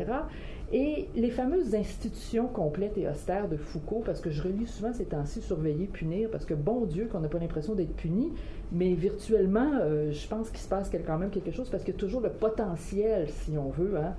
Et 0.73 1.09
les 1.17 1.31
fameuses 1.31 1.75
institutions 1.75 2.47
complètes 2.47 2.97
et 2.97 3.09
austères 3.09 3.49
de 3.49 3.57
Foucault, 3.57 4.03
parce 4.05 4.21
que 4.21 4.31
je 4.31 4.43
relis 4.43 4.67
souvent 4.67 4.93
ces 4.93 5.05
temps-ci 5.05 5.43
surveiller, 5.43 5.87
punir, 5.87 6.31
parce 6.31 6.45
que 6.45 6.55
bon 6.55 6.85
Dieu 6.85 7.09
qu'on 7.11 7.21
n'a 7.21 7.29
pas 7.29 7.39
l'impression 7.39 7.75
d'être 7.75 7.95
puni, 7.97 8.33
mais 8.71 8.95
virtuellement, 8.95 9.73
euh, 9.81 10.13
je 10.13 10.29
pense 10.29 10.49
qu'il 10.51 10.61
se 10.61 10.69
passe 10.69 10.91
quand 11.05 11.19
même 11.19 11.31
quelque 11.31 11.51
chose, 11.51 11.69
parce 11.71 11.83
a 11.89 11.93
toujours 11.93 12.21
le 12.21 12.31
potentiel, 12.31 13.29
si 13.29 13.59
on 13.59 13.71
veut, 13.71 13.97
hein, 13.97 14.15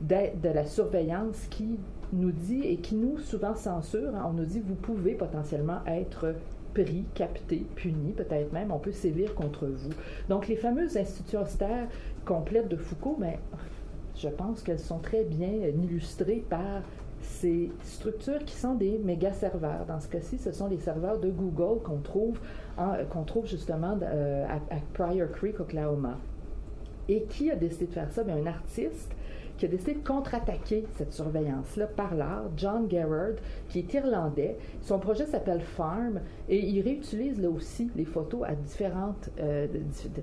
de 0.00 0.48
la 0.48 0.64
surveillance 0.64 1.46
qui 1.50 1.78
nous 2.12 2.32
dit 2.32 2.62
et 2.62 2.76
qui 2.76 2.94
nous 2.94 3.18
souvent 3.18 3.54
censure. 3.54 4.14
Hein, 4.14 4.26
on 4.28 4.32
nous 4.32 4.44
dit 4.44 4.60
vous 4.60 4.74
pouvez 4.74 5.14
potentiellement 5.14 5.80
être 5.86 6.34
pris, 6.74 7.04
capté, 7.14 7.64
puni, 7.74 8.12
peut-être 8.12 8.52
même, 8.52 8.70
on 8.70 8.78
peut 8.78 8.92
sévir 8.92 9.34
contre 9.34 9.66
vous. 9.66 9.90
Donc 10.28 10.46
les 10.48 10.56
fameuses 10.56 10.96
institutions 10.96 11.42
austères 11.42 11.88
complètes 12.24 12.68
de 12.68 12.76
Foucault, 12.76 13.16
mais 13.18 13.38
je 14.14 14.28
pense 14.28 14.62
qu'elles 14.62 14.78
sont 14.80 14.98
très 14.98 15.24
bien 15.24 15.52
illustrées 15.82 16.44
par 16.48 16.82
ces 17.22 17.70
structures 17.82 18.44
qui 18.44 18.54
sont 18.54 18.74
des 18.74 18.98
méga 18.98 19.32
serveurs. 19.32 19.84
Dans 19.86 20.00
ce 20.00 20.08
cas-ci, 20.08 20.38
ce 20.38 20.52
sont 20.52 20.68
les 20.68 20.78
serveurs 20.78 21.18
de 21.18 21.30
Google 21.30 21.82
qu'on 21.82 21.98
trouve, 21.98 22.38
qu'on 23.10 23.24
trouve 23.24 23.46
justement 23.46 23.98
euh, 24.02 24.46
à, 24.46 24.74
à 24.74 24.78
Pryor 24.92 25.30
Creek, 25.32 25.58
Oklahoma. 25.60 26.18
Et 27.08 27.22
qui 27.22 27.50
a 27.50 27.56
décidé 27.56 27.86
de 27.86 27.92
faire 27.92 28.10
ça? 28.10 28.22
Bien, 28.22 28.36
un 28.36 28.46
artiste 28.46 29.12
qui 29.58 29.64
a 29.64 29.68
décidé 29.68 29.94
de 29.94 30.06
contre-attaquer 30.06 30.84
cette 30.96 31.12
surveillance-là 31.12 31.86
par 31.86 32.14
l'art, 32.14 32.50
John 32.56 32.90
Gerard, 32.90 33.36
qui 33.68 33.80
est 33.80 33.94
irlandais. 33.94 34.56
Son 34.82 34.98
projet 34.98 35.26
s'appelle 35.26 35.60
Farm 35.60 36.20
et 36.48 36.58
il 36.58 36.80
réutilise 36.82 37.40
là 37.40 37.48
aussi 37.48 37.90
les 37.96 38.04
photos 38.04 38.42
à 38.44 38.54
différentes, 38.54 39.30
euh, 39.40 39.66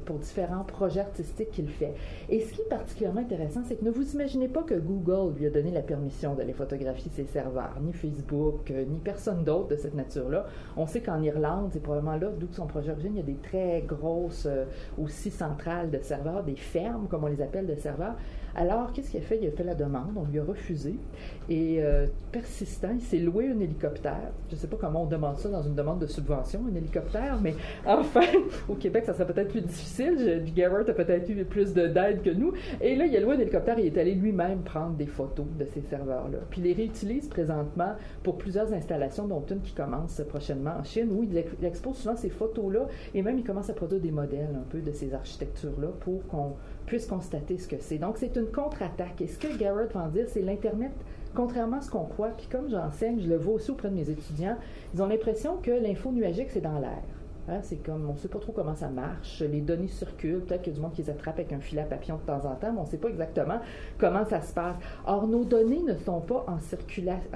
pour 0.06 0.20
différents 0.20 0.64
projets 0.64 1.02
artistiques 1.02 1.52
qu'il 1.52 1.70
fait. 1.70 1.94
Et 2.30 2.42
ce 2.42 2.54
qui 2.54 2.62
est 2.62 2.70
particulièrement 2.70 3.22
intéressant, 3.22 3.62
c'est 3.66 3.76
que 3.76 3.86
ne 3.86 3.92
vous 3.92 4.14
imaginez 4.14 4.48
pas 4.48 4.64
que 4.64 4.76
Google 4.76 5.38
lui 5.38 5.48
a 5.48 5.50
donné 5.50 5.72
la 5.72 5.82
permission 5.82 6.36
d'aller 6.36 6.54
photographier 6.54 7.12
ses 7.16 7.26
serveurs, 7.26 7.78
ni 7.82 7.94
Facebook, 7.94 8.72
euh, 8.72 8.86
ni 8.86 9.00
personne 9.00 9.44
d'autre 9.44 9.70
de 9.70 9.76
cette 9.76 9.96
nature-là. 9.96 10.46
On 10.78 10.86
sait 10.86 11.02
qu'en 11.02 11.22
Irlande, 11.22 11.70
c'est 11.74 11.82
probablement 11.82 12.18
là 12.18 12.30
d'où 12.38 12.48
son 12.52 12.68
projet 12.68 12.92
origine, 12.92 13.14
il 13.16 13.18
y 13.18 13.24
a 13.24 13.26
des 13.26 13.42
très 13.42 13.82
grosses, 13.82 14.46
euh, 14.46 14.66
aussi 14.98 15.32
centrales 15.32 15.90
de 15.90 16.00
serveurs, 16.02 16.44
des 16.44 16.56
fermes, 16.56 17.08
comme 17.08 17.24
on 17.24 17.28
les 17.28 17.42
appelle, 17.42 17.68
de 17.68 17.76
serveurs. 17.76 18.16
Alors, 18.56 18.92
qu'est-ce 18.94 19.12
qu'il 19.12 19.20
a 19.20 19.24
fait? 19.24 19.40
Il 19.42 19.48
a 19.48 19.52
fait 19.52 19.64
la 19.64 19.76
demande, 19.76 20.12
on 20.16 20.26
lui 20.26 20.40
a 20.40 20.44
refusé. 20.44 20.96
Et 21.50 21.78
euh, 21.80 22.06
persistant, 22.32 22.92
il 22.94 23.02
s'est 23.02 23.18
loué 23.18 23.50
un 23.50 23.60
hélicoptère. 23.60 24.32
Je 24.50 24.56
ne 24.56 24.60
sais 24.60 24.68
pas 24.68 24.78
comment 24.80 25.04
on 25.04 25.08
demande 25.08 25.38
ça 25.40 25.50
dans 25.50 25.64
une 25.64 25.76
demande 25.76 26.00
de 26.00 26.08
subvention, 26.08 26.62
un 26.72 26.76
hélicoptère, 26.76 27.40
mais 27.42 27.56
enfin, 27.86 28.22
au 28.70 28.76
Québec, 28.76 29.06
ça 29.06 29.14
serait 29.14 29.26
peut-être 29.26 29.50
plus 29.50 29.62
difficile. 29.62 30.44
Garrett 30.56 30.88
a 30.88 30.94
peut-être 30.94 31.30
eu 31.30 31.44
plus 31.46 31.74
d'aide 31.74 32.22
que 32.22 32.30
nous. 32.30 32.54
Et 32.80 32.96
là, 32.96 33.06
il 33.06 33.16
a 33.16 33.20
loué 33.20 33.36
un 33.36 33.40
hélicoptère 33.40 33.80
et 33.80 33.88
il 33.88 33.88
est 33.88 34.00
allé 34.00 34.14
lui-même 34.14 34.60
prendre 34.60 34.96
des 34.96 35.08
photos 35.08 35.46
de 35.58 35.66
ces 35.66 35.82
serveurs-là. 35.82 36.40
Puis 36.50 36.62
il 36.62 36.66
les 36.66 36.74
réutilise 36.74 37.28
présentement 37.28 37.94
pour 38.22 38.38
plusieurs 38.38 38.72
installations, 38.74 39.28
dont 39.28 39.44
une 39.50 39.62
qui 39.62 39.74
commence 39.74 40.22
prochainement 40.30 40.76
en 40.80 40.84
Chine, 40.84 41.10
où 41.12 41.24
il 41.24 41.66
expose 41.66 41.98
souvent 41.98 42.16
ces 42.16 42.30
photos-là 42.30 42.88
et 43.14 43.22
même 43.22 43.38
il 43.38 43.44
commence 43.44 43.70
à 43.70 43.74
produire 43.74 44.02
des 44.02 44.12
modèles 44.12 44.56
un 44.56 44.70
peu 44.70 44.80
de 44.80 44.92
ces 44.92 45.14
architectures-là 45.14 45.90
pour 46.02 46.26
qu'on 46.28 46.54
puisse 46.86 47.06
constater 47.06 47.58
ce 47.58 47.68
que 47.68 47.78
c'est. 47.80 47.98
Donc, 47.98 48.18
c'est 48.18 48.36
une 48.36 48.48
contre-attaque. 48.48 49.22
Et 49.22 49.28
ce 49.28 49.38
que 49.38 49.58
Garrett 49.58 49.92
va 49.94 50.02
en 50.02 50.08
dire, 50.10 50.26
c'est 50.28 50.42
l'Internet, 50.42 50.92
contrairement 51.34 51.78
à 51.78 51.82
ce 51.82 51.90
qu'on 51.90 52.06
croit, 52.06 52.30
puis 52.30 52.48
comme 52.48 52.70
j'enseigne, 52.70 53.20
je 53.22 53.30
le 53.30 53.38
vois 53.38 53.56
aussi 53.56 53.72
auprès 53.72 53.90
de 53.90 53.96
mes 53.96 54.10
étudiants, 54.10 54.58
ils 54.94 55.02
ont 55.02 55.08
l'impression 55.08 55.58
que 55.58 55.72
l'info 55.72 56.12
nuagique, 56.12 56.50
c'est 56.52 56.62
dans 56.62 56.80
l'air. 56.80 57.02
Hein, 57.50 57.60
c'est 57.62 57.84
comme, 57.84 58.10
on 58.10 58.14
ne 58.14 58.18
sait 58.18 58.30
pas 58.30 58.40
trop 58.40 58.54
comment 58.54 58.76
ça 58.76 58.88
marche. 58.88 59.42
Les 59.42 59.60
données 59.60 59.90
circulent. 59.90 60.42
Peut-être 60.42 60.62
qu'il 60.62 60.72
y 60.72 60.76
a 60.76 60.78
du 60.78 60.82
monde 60.82 60.94
qui 60.94 61.02
les 61.02 61.10
attrape 61.10 61.40
avec 61.40 61.52
un 61.52 61.60
filet 61.60 61.82
à 61.82 61.86
papillon 61.86 62.16
de 62.18 62.22
temps 62.22 62.46
en 62.46 62.56
temps, 62.56 62.72
mais 62.72 62.80
on 62.80 62.84
ne 62.84 62.90
sait 62.90 62.98
pas 62.98 63.10
exactement 63.10 63.60
comment 63.98 64.26
ça 64.26 64.42
se 64.42 64.54
passe. 64.54 64.78
Or, 65.06 65.28
nos 65.28 65.44
données 65.44 65.84
ne 65.84 65.96
sont 65.96 66.22
pas 66.22 66.46
en, 66.48 66.60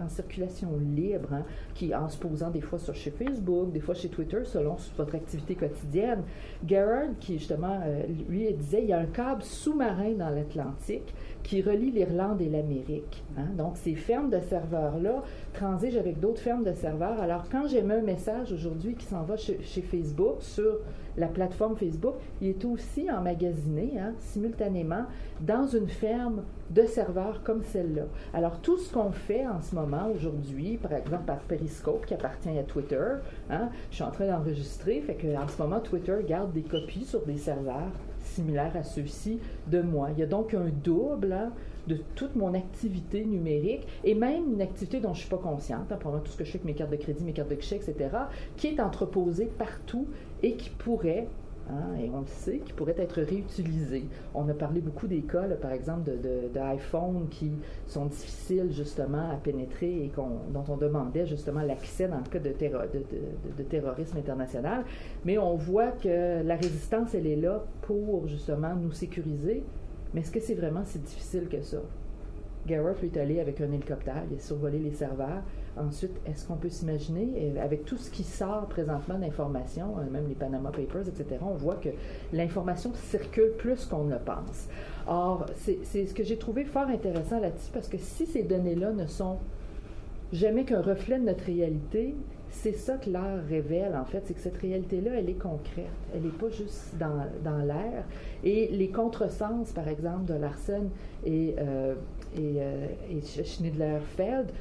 circulation 0.07 0.69
libre, 0.95 1.33
hein, 1.33 1.43
qui, 1.73 1.93
en 1.93 2.07
se 2.07 2.17
posant 2.17 2.49
des 2.49 2.61
fois 2.61 2.79
sur 2.79 2.95
chez 2.95 3.11
Facebook, 3.11 3.73
des 3.73 3.81
fois 3.81 3.95
chez 3.95 4.07
Twitter, 4.07 4.45
selon 4.45 4.77
votre 4.97 5.15
activité 5.15 5.55
quotidienne. 5.55 6.23
Gerard, 6.65 7.09
qui 7.19 7.37
justement, 7.37 7.81
euh, 7.85 8.03
lui, 8.29 8.53
disait, 8.53 8.83
il 8.83 8.89
y 8.89 8.93
a 8.93 8.99
un 8.99 9.05
câble 9.05 9.43
sous-marin 9.43 10.13
dans 10.13 10.29
l'Atlantique 10.29 11.13
qui 11.47 11.61
relie 11.61 11.91
l'Irlande 11.91 12.41
et 12.41 12.49
l'Amérique. 12.49 13.23
Hein. 13.37 13.45
Donc, 13.57 13.77
ces 13.77 13.95
fermes 13.95 14.29
de 14.29 14.39
serveurs-là 14.41 15.23
transigent 15.53 15.97
avec 15.97 16.19
d'autres 16.19 16.41
fermes 16.41 16.65
de 16.65 16.73
serveurs. 16.73 17.21
Alors, 17.21 17.45
quand 17.49 17.67
j'ai 17.67 17.81
mis 17.81 17.93
un 17.93 18.01
message 18.01 18.51
aujourd'hui 18.51 18.95
qui 18.95 19.05
s'en 19.05 19.23
va 19.23 19.37
chez, 19.37 19.57
Facebook, 19.81 20.41
sur 20.41 20.79
la 21.15 21.27
plateforme 21.27 21.77
Facebook, 21.77 22.15
il 22.41 22.49
est 22.49 22.65
aussi 22.65 23.09
emmagasiné 23.09 23.93
hein, 23.97 24.13
simultanément 24.19 25.05
dans 25.39 25.65
une 25.67 25.87
ferme 25.87 26.43
de 26.69 26.83
serveurs 26.83 27.41
comme 27.43 27.63
celle-là. 27.63 28.07
Alors, 28.33 28.59
tout 28.59 28.77
ce 28.77 28.91
qu'on 28.91 29.11
fait 29.11 29.47
en 29.47 29.61
ce 29.61 29.73
moment, 29.73 30.09
aujourd'hui, 30.13 30.75
par 30.75 30.91
exemple 30.91 31.23
par 31.25 31.39
Periscope, 31.39 32.05
qui 32.05 32.13
appartient 32.13 32.59
à 32.59 32.63
Twitter, 32.63 33.05
hein, 33.49 33.69
je 33.89 33.95
suis 33.95 34.03
en 34.03 34.11
train 34.11 34.27
d'enregistrer, 34.27 34.99
fait 34.99 35.15
qu'en 35.15 35.47
ce 35.47 35.61
moment, 35.61 35.79
Twitter 35.79 36.17
garde 36.27 36.51
des 36.51 36.63
copies 36.63 37.05
sur 37.05 37.21
des 37.25 37.37
serveurs 37.37 37.93
similaire 38.37 38.75
à 38.75 38.83
ceux-ci 38.83 39.39
de 39.67 39.81
moi. 39.81 40.09
Il 40.13 40.19
y 40.19 40.23
a 40.23 40.27
donc 40.27 40.53
un 40.53 40.69
double 40.83 41.33
hein, 41.33 41.51
de 41.87 41.97
toute 42.15 42.35
mon 42.35 42.53
activité 42.53 43.25
numérique 43.25 43.87
et 44.03 44.13
même 44.13 44.53
une 44.53 44.61
activité 44.61 44.99
dont 44.99 45.13
je 45.13 45.19
ne 45.19 45.21
suis 45.21 45.29
pas 45.29 45.37
consciente, 45.37 45.91
hein, 45.91 45.97
pendant 45.99 46.19
tout 46.19 46.31
ce 46.31 46.37
que 46.37 46.45
je 46.45 46.51
fais 46.51 46.57
avec 46.57 46.65
mes 46.65 46.73
cartes 46.73 46.91
de 46.91 46.97
crédit, 46.97 47.23
mes 47.23 47.33
cartes 47.33 47.49
de 47.49 47.59
chèque, 47.59 47.81
etc., 47.87 48.09
qui 48.55 48.67
est 48.67 48.79
entreposée 48.79 49.45
partout 49.45 50.07
et 50.43 50.55
qui 50.55 50.69
pourrait 50.69 51.27
Hein, 51.69 51.99
et 51.99 52.09
on 52.09 52.21
le 52.21 52.27
sait, 52.27 52.59
qui 52.59 52.71
pourrait 52.71 52.95
être 52.97 53.21
réutilisé. 53.21 54.05
On 54.33 54.47
a 54.47 54.53
parlé 54.53 54.79
beaucoup 54.79 55.07
des 55.07 55.21
cas, 55.21 55.43
par 55.61 55.71
exemple, 55.71 56.09
d'iPhone 56.53 57.25
de, 57.25 57.29
qui 57.29 57.51
sont 57.87 58.05
difficiles 58.05 58.71
justement 58.71 59.31
à 59.31 59.35
pénétrer 59.35 60.05
et 60.05 60.11
dont 60.15 60.63
on 60.69 60.77
demandait 60.77 61.25
justement 61.25 61.61
l'accès 61.61 62.07
dans 62.07 62.19
le 62.19 62.29
cas 62.29 62.39
de, 62.39 62.53
de, 63.57 63.63
terrorisme 63.63 64.17
international. 64.17 64.85
Mais 65.25 65.37
on 65.37 65.55
voit 65.55 65.91
que 65.91 66.41
la 66.41 66.55
résistance, 66.55 67.13
elle 67.13 67.27
est 67.27 67.35
là 67.35 67.63
pour 67.81 68.27
justement 68.27 68.73
nous 68.75 68.91
sécuriser. 68.91 69.63
Mais 70.13 70.21
est-ce 70.21 70.31
que 70.31 70.39
c'est 70.39 70.55
vraiment 70.55 70.85
si 70.85 70.99
difficile 70.99 71.49
que 71.49 71.61
ça? 71.61 71.79
Gareth 72.65 73.03
est 73.03 73.17
allé 73.17 73.39
avec 73.39 73.61
un 73.61 73.71
hélicoptère, 73.71 74.23
il 74.29 74.37
a 74.37 74.39
survolé 74.39 74.79
les 74.79 74.91
serveurs. 74.91 75.43
Ensuite, 75.79 76.19
est-ce 76.25 76.47
qu'on 76.47 76.55
peut 76.55 76.69
s'imaginer, 76.69 77.53
euh, 77.55 77.63
avec 77.63 77.85
tout 77.85 77.97
ce 77.97 78.09
qui 78.09 78.23
sort 78.23 78.65
présentement 78.67 79.17
d'informations, 79.19 79.95
euh, 79.99 80.09
même 80.09 80.27
les 80.27 80.35
Panama 80.35 80.71
Papers, 80.71 81.07
etc., 81.07 81.39
on 81.41 81.55
voit 81.55 81.75
que 81.75 81.89
l'information 82.33 82.91
circule 83.09 83.51
plus 83.57 83.85
qu'on 83.85 84.05
ne 84.05 84.17
pense. 84.17 84.67
Or, 85.07 85.45
c'est 85.55 85.83
ce 85.83 86.13
que 86.13 86.23
j'ai 86.23 86.37
trouvé 86.37 86.65
fort 86.65 86.87
intéressant 86.87 87.39
là-dessus, 87.39 87.71
parce 87.71 87.87
que 87.87 87.97
si 87.97 88.25
ces 88.25 88.43
données-là 88.43 88.91
ne 88.91 89.05
sont 89.05 89.37
jamais 90.33 90.65
qu'un 90.65 90.81
reflet 90.81 91.19
de 91.19 91.25
notre 91.25 91.45
réalité, 91.45 92.15
c'est 92.49 92.75
ça 92.75 92.95
que 92.97 93.09
l'art 93.09 93.43
révèle, 93.49 93.95
en 93.95 94.05
fait, 94.05 94.23
c'est 94.25 94.33
que 94.33 94.39
cette 94.39 94.57
réalité-là, 94.57 95.11
elle 95.15 95.29
est 95.29 95.39
concrète. 95.39 95.85
Elle 96.13 96.23
n'est 96.23 96.29
pas 96.29 96.49
juste 96.49 96.95
dans, 96.97 97.25
dans 97.43 97.63
l'air. 97.63 98.03
Et 98.43 98.67
les 98.69 98.89
contresens, 98.89 99.71
par 99.71 99.87
exemple, 99.87 100.25
de 100.25 100.33
Larsen 100.33 100.89
et, 101.25 101.55
euh, 101.59 101.95
et, 102.35 102.55
euh, 102.59 102.87
et, 103.09 103.21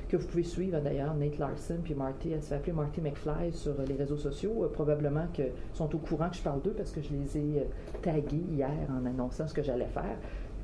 que 0.08 0.16
vous 0.16 0.26
pouvez 0.26 0.42
suivre 0.42 0.80
d'ailleurs, 0.80 1.14
Nate 1.14 1.38
Larson 1.38 1.78
puis 1.82 1.94
Marty, 1.94 2.32
elle 2.32 2.42
se 2.42 2.48
fait 2.48 2.54
appeler 2.56 2.72
Marty 2.72 3.00
McFly 3.00 3.52
sur 3.52 3.74
les 3.86 3.94
réseaux 3.94 4.16
sociaux, 4.16 4.64
euh, 4.64 4.68
probablement 4.68 5.26
que 5.34 5.42
sont 5.74 5.92
au 5.94 5.98
courant 5.98 6.30
que 6.30 6.36
je 6.36 6.42
parle 6.42 6.62
d'eux 6.62 6.74
parce 6.76 6.90
que 6.90 7.00
je 7.02 7.10
les 7.12 7.36
ai 7.36 7.60
euh, 7.60 7.64
tagués 8.02 8.44
hier 8.52 8.70
en 8.90 9.04
annonçant 9.06 9.46
ce 9.46 9.54
que 9.54 9.62
j'allais 9.62 9.86
faire. 9.86 10.16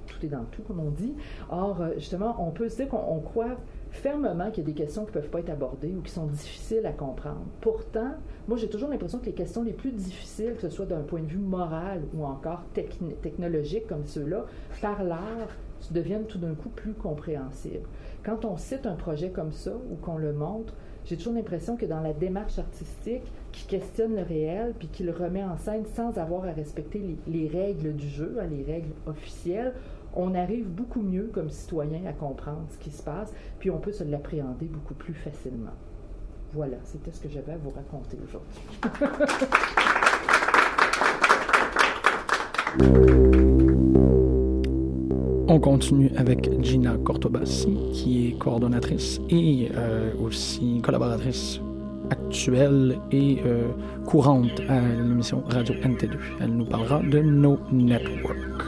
Tout 0.06 0.26
est 0.26 0.28
dans 0.28 0.44
tout, 0.50 0.62
comme 0.62 0.80
on 0.80 0.90
dit. 0.90 1.14
Or, 1.48 1.80
justement, 1.96 2.36
on 2.38 2.50
peut 2.50 2.68
se 2.68 2.76
dire 2.76 2.88
qu'on 2.88 3.20
croit 3.20 3.56
fermement 3.92 4.50
qu'il 4.50 4.64
y 4.64 4.66
a 4.66 4.70
des 4.72 4.74
questions 4.74 5.02
qui 5.04 5.10
ne 5.10 5.20
peuvent 5.20 5.30
pas 5.30 5.38
être 5.38 5.50
abordées 5.50 5.94
ou 5.96 6.02
qui 6.02 6.10
sont 6.10 6.26
difficiles 6.26 6.84
à 6.84 6.92
comprendre. 6.92 7.44
Pourtant, 7.60 8.14
moi, 8.48 8.58
j'ai 8.58 8.68
toujours 8.68 8.88
l'impression 8.88 9.20
que 9.20 9.26
les 9.26 9.32
questions 9.32 9.62
les 9.62 9.72
plus 9.72 9.92
difficiles, 9.92 10.54
que 10.54 10.62
ce 10.62 10.70
soit 10.70 10.86
d'un 10.86 11.02
point 11.02 11.20
de 11.20 11.26
vue 11.26 11.38
moral 11.38 12.02
ou 12.14 12.24
encore 12.24 12.64
technologique 12.74 13.86
comme 13.86 14.04
ceux-là, 14.04 14.44
par 14.80 15.04
l'art, 15.04 15.48
deviennent 15.90 16.26
tout 16.26 16.38
d'un 16.38 16.54
coup 16.54 16.68
plus 16.68 16.92
compréhensibles. 16.92 17.86
Quand 18.24 18.44
on 18.44 18.56
cite 18.56 18.86
un 18.86 18.94
projet 18.94 19.30
comme 19.30 19.52
ça 19.52 19.72
ou 19.90 19.96
qu'on 19.96 20.16
le 20.16 20.32
montre, 20.32 20.74
j'ai 21.04 21.16
toujours 21.16 21.32
l'impression 21.32 21.76
que 21.76 21.86
dans 21.86 22.00
la 22.00 22.12
démarche 22.12 22.58
artistique 22.58 23.24
qui 23.50 23.66
questionne 23.66 24.14
le 24.14 24.22
réel 24.22 24.74
puis 24.78 24.88
qui 24.88 25.02
le 25.02 25.12
remet 25.12 25.42
en 25.42 25.56
scène 25.56 25.84
sans 25.94 26.16
avoir 26.18 26.44
à 26.44 26.52
respecter 26.52 27.02
les, 27.26 27.48
règles 27.48 27.94
du 27.94 28.08
jeu, 28.08 28.36
hein, 28.40 28.46
les 28.50 28.62
règles 28.62 28.92
officielles, 29.06 29.74
on 30.14 30.34
arrive 30.34 30.68
beaucoup 30.68 31.02
mieux 31.02 31.30
comme 31.32 31.50
citoyen 31.50 32.06
à 32.06 32.12
comprendre 32.12 32.66
ce 32.70 32.78
qui 32.78 32.90
se 32.90 33.02
passe, 33.02 33.32
puis 33.58 33.70
on 33.70 33.78
peut 33.78 33.92
se 33.92 34.04
l'appréhender 34.04 34.66
beaucoup 34.66 34.94
plus 34.94 35.14
facilement. 35.14 35.72
Voilà, 36.52 36.76
c'était 36.84 37.10
ce 37.10 37.20
que 37.20 37.30
j'avais 37.30 37.52
à 37.52 37.56
vous 37.56 37.70
raconter 37.70 38.18
aujourd'hui. 38.22 38.60
On 45.54 45.60
continue 45.60 46.10
avec 46.16 46.48
Gina 46.62 46.96
Cortobassi, 47.04 47.76
qui 47.92 48.28
est 48.28 48.38
coordonnatrice 48.38 49.20
et 49.28 49.68
euh, 49.74 50.10
aussi 50.18 50.80
collaboratrice 50.82 51.60
actuelle 52.08 52.98
et 53.10 53.36
euh, 53.44 53.68
courante 54.06 54.62
à 54.70 54.80
l'émission 54.80 55.44
Radio 55.50 55.74
NT2. 55.74 56.16
Elle 56.40 56.56
nous 56.56 56.64
parlera 56.64 57.00
de 57.00 57.18
No 57.18 57.58
Network. 57.70 58.62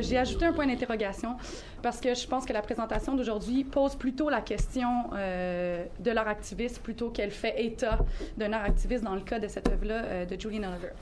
J'ai 0.00 0.18
ajouté 0.18 0.44
un 0.44 0.52
point 0.52 0.66
d'interrogation 0.66 1.36
parce 1.82 2.00
que 2.00 2.14
je 2.14 2.26
pense 2.26 2.44
que 2.44 2.52
la 2.52 2.62
présentation 2.62 3.14
d'aujourd'hui 3.14 3.64
pose 3.64 3.96
plutôt 3.96 4.28
la 4.28 4.40
question 4.40 5.10
euh, 5.14 5.84
de 6.00 6.10
l'art 6.10 6.28
activiste 6.28 6.80
plutôt 6.82 7.10
qu'elle 7.10 7.30
fait 7.30 7.54
état 7.64 7.98
d'un 8.36 8.52
art 8.52 8.64
activiste 8.64 9.04
dans 9.04 9.14
le 9.14 9.20
cas 9.20 9.38
de 9.38 9.48
cette 9.48 9.68
œuvre-là 9.68 10.02
euh, 10.04 10.26
de 10.26 10.40
Julie 10.40 10.58
Oliver. 10.58 10.92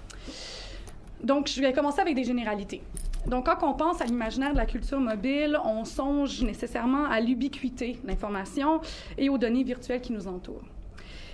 Donc, 1.23 1.49
je 1.49 1.61
vais 1.61 1.73
commencer 1.73 2.01
avec 2.01 2.15
des 2.15 2.25
généralités. 2.25 2.83
Donc, 3.27 3.47
quand 3.47 3.67
on 3.67 3.73
pense 3.73 4.03
à 4.03 4.05
l'imaginaire 4.05 4.53
de 4.53 4.59
la 4.59 4.67
culture 4.67 5.01
mobile, 5.01 5.59
on 5.65 5.85
songe 5.85 6.43
nécessairement 6.43 7.07
à 7.07 7.21
l'ubiquité 7.21 7.99
de 8.03 8.09
l'information 8.09 8.81
et 9.17 9.31
aux 9.31 9.39
données 9.39 9.65
virtuelles 9.65 10.03
qui 10.03 10.13
nous 10.13 10.29
entourent. 10.29 10.65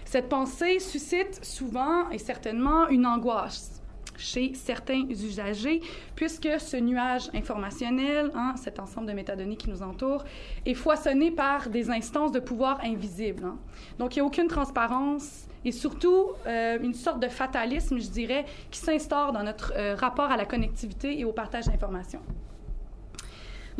Cette 0.04 0.28
pensée 0.28 0.78
suscite 0.78 1.45
souvent 1.45 2.09
et 2.11 2.19
certainement 2.19 2.88
une 2.88 3.07
angoisse 3.07 3.79
chez 4.20 4.54
certains 4.54 5.02
usagers, 5.08 5.80
puisque 6.14 6.48
ce 6.58 6.76
nuage 6.76 7.30
informationnel, 7.34 8.30
hein, 8.34 8.54
cet 8.56 8.78
ensemble 8.78 9.08
de 9.08 9.12
métadonnées 9.12 9.56
qui 9.56 9.70
nous 9.70 9.82
entoure, 9.82 10.24
est 10.66 10.74
foisonné 10.74 11.30
par 11.30 11.68
des 11.68 11.90
instances 11.90 12.32
de 12.32 12.40
pouvoir 12.40 12.80
invisibles. 12.84 13.44
Hein. 13.44 13.58
Donc, 13.98 14.16
il 14.16 14.18
n'y 14.18 14.22
a 14.22 14.26
aucune 14.26 14.48
transparence 14.48 15.46
et 15.64 15.72
surtout 15.72 16.28
euh, 16.46 16.78
une 16.80 16.94
sorte 16.94 17.20
de 17.20 17.28
fatalisme, 17.28 17.98
je 17.98 18.08
dirais, 18.08 18.44
qui 18.70 18.80
s'instaure 18.80 19.32
dans 19.32 19.42
notre 19.42 19.72
euh, 19.76 19.94
rapport 19.94 20.30
à 20.30 20.36
la 20.36 20.44
connectivité 20.44 21.18
et 21.18 21.24
au 21.24 21.32
partage 21.32 21.66
d'informations. 21.66 22.20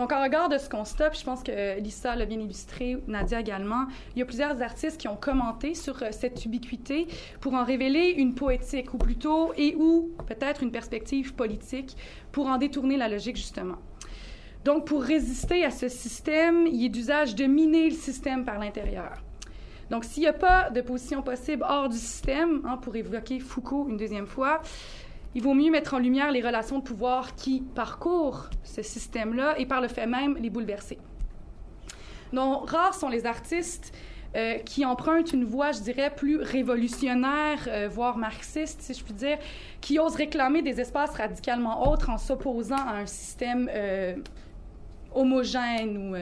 Donc, 0.01 0.13
en 0.13 0.23
regard 0.23 0.49
de 0.49 0.57
ce 0.57 0.71
constat, 0.71 1.13
je 1.13 1.23
pense 1.23 1.43
que 1.43 1.79
Lisa 1.79 2.17
l'a 2.17 2.25
bien 2.25 2.41
illustré, 2.41 2.97
Nadia 3.07 3.39
également, 3.39 3.85
il 4.17 4.21
y 4.21 4.23
a 4.23 4.25
plusieurs 4.25 4.63
artistes 4.63 4.99
qui 4.99 5.09
ont 5.09 5.17
commenté 5.17 5.75
sur 5.75 6.03
euh, 6.03 6.07
cette 6.11 6.43
ubiquité 6.47 7.07
pour 7.43 7.53
en 7.53 7.65
révéler 7.65 8.15
une 8.17 8.35
poétique, 8.35 8.95
ou 8.95 8.97
plutôt, 8.97 9.53
et 9.59 9.77
ou 9.77 10.11
peut-être 10.27 10.63
une 10.63 10.73
perspective 10.73 11.35
politique, 11.35 11.99
pour 12.33 12.47
en 12.47 12.57
détourner 12.57 12.97
la 12.97 13.11
logique, 13.11 13.37
justement. 13.37 13.77
Donc, 14.65 14.87
pour 14.87 15.03
résister 15.03 15.67
à 15.67 15.71
ce 15.71 15.91
système, 15.91 16.67
il 16.67 16.83
est 16.87 16.89
d'usage 16.89 17.35
de 17.35 17.45
miner 17.45 17.91
le 17.91 17.95
système 17.95 18.47
par 18.47 18.59
l'intérieur. 18.59 19.23
Donc, 19.91 20.07
s'il 20.07 20.23
n'y 20.23 20.29
a 20.29 20.33
pas 20.33 20.71
de 20.71 20.81
position 20.81 21.21
possible 21.21 21.63
hors 21.69 21.91
du 21.91 21.99
système, 21.99 22.63
hein, 22.65 22.79
pour 22.79 22.97
évoquer 22.97 23.39
Foucault 23.39 23.87
une 23.91 23.99
deuxième 23.99 24.27
fois, 24.27 24.63
il 25.35 25.43
vaut 25.43 25.55
mieux 25.55 25.71
mettre 25.71 25.95
en 25.95 25.99
lumière 25.99 26.33
les 26.33 26.41
relations 26.41 26.79
de 26.79 26.85
pouvoir 26.85 27.35
qui 27.35 27.61
parcourent 27.75 28.51
ce 28.65 28.83
système-là 28.83 29.59
et 29.59 29.67
par 29.67 29.81
le 29.81 29.89
fait 29.89 30.07
même 30.07 30.37
les 30.37 30.51
bouleverser. 30.51 30.99
Donc, 32.33 32.71
rares 32.71 32.95
sont 32.95 33.09
les 33.09 33.27
artistes 33.27 33.93
euh, 34.37 34.59
qui 34.59 34.85
empruntent 34.85 35.33
une 35.33 35.45
voie, 35.45 35.73
je 35.73 35.81
dirais, 35.81 36.13
plus 36.15 36.41
révolutionnaire, 36.41 37.67
euh, 37.67 37.89
voire 37.89 38.17
marxiste, 38.17 38.81
si 38.81 38.95
je 38.95 39.03
puis 39.03 39.13
dire, 39.13 39.39
qui 39.81 39.99
osent 39.99 40.15
réclamer 40.15 40.63
des 40.63 40.81
espaces 40.81 41.11
radicalement 41.17 41.91
autres 41.91 42.11
en 42.11 42.19
s'opposant 42.19 42.77
à 42.77 42.99
un 42.99 43.07
système 43.07 43.69
euh, 43.73 44.15
homogène 45.13 45.97
ou, 45.97 46.17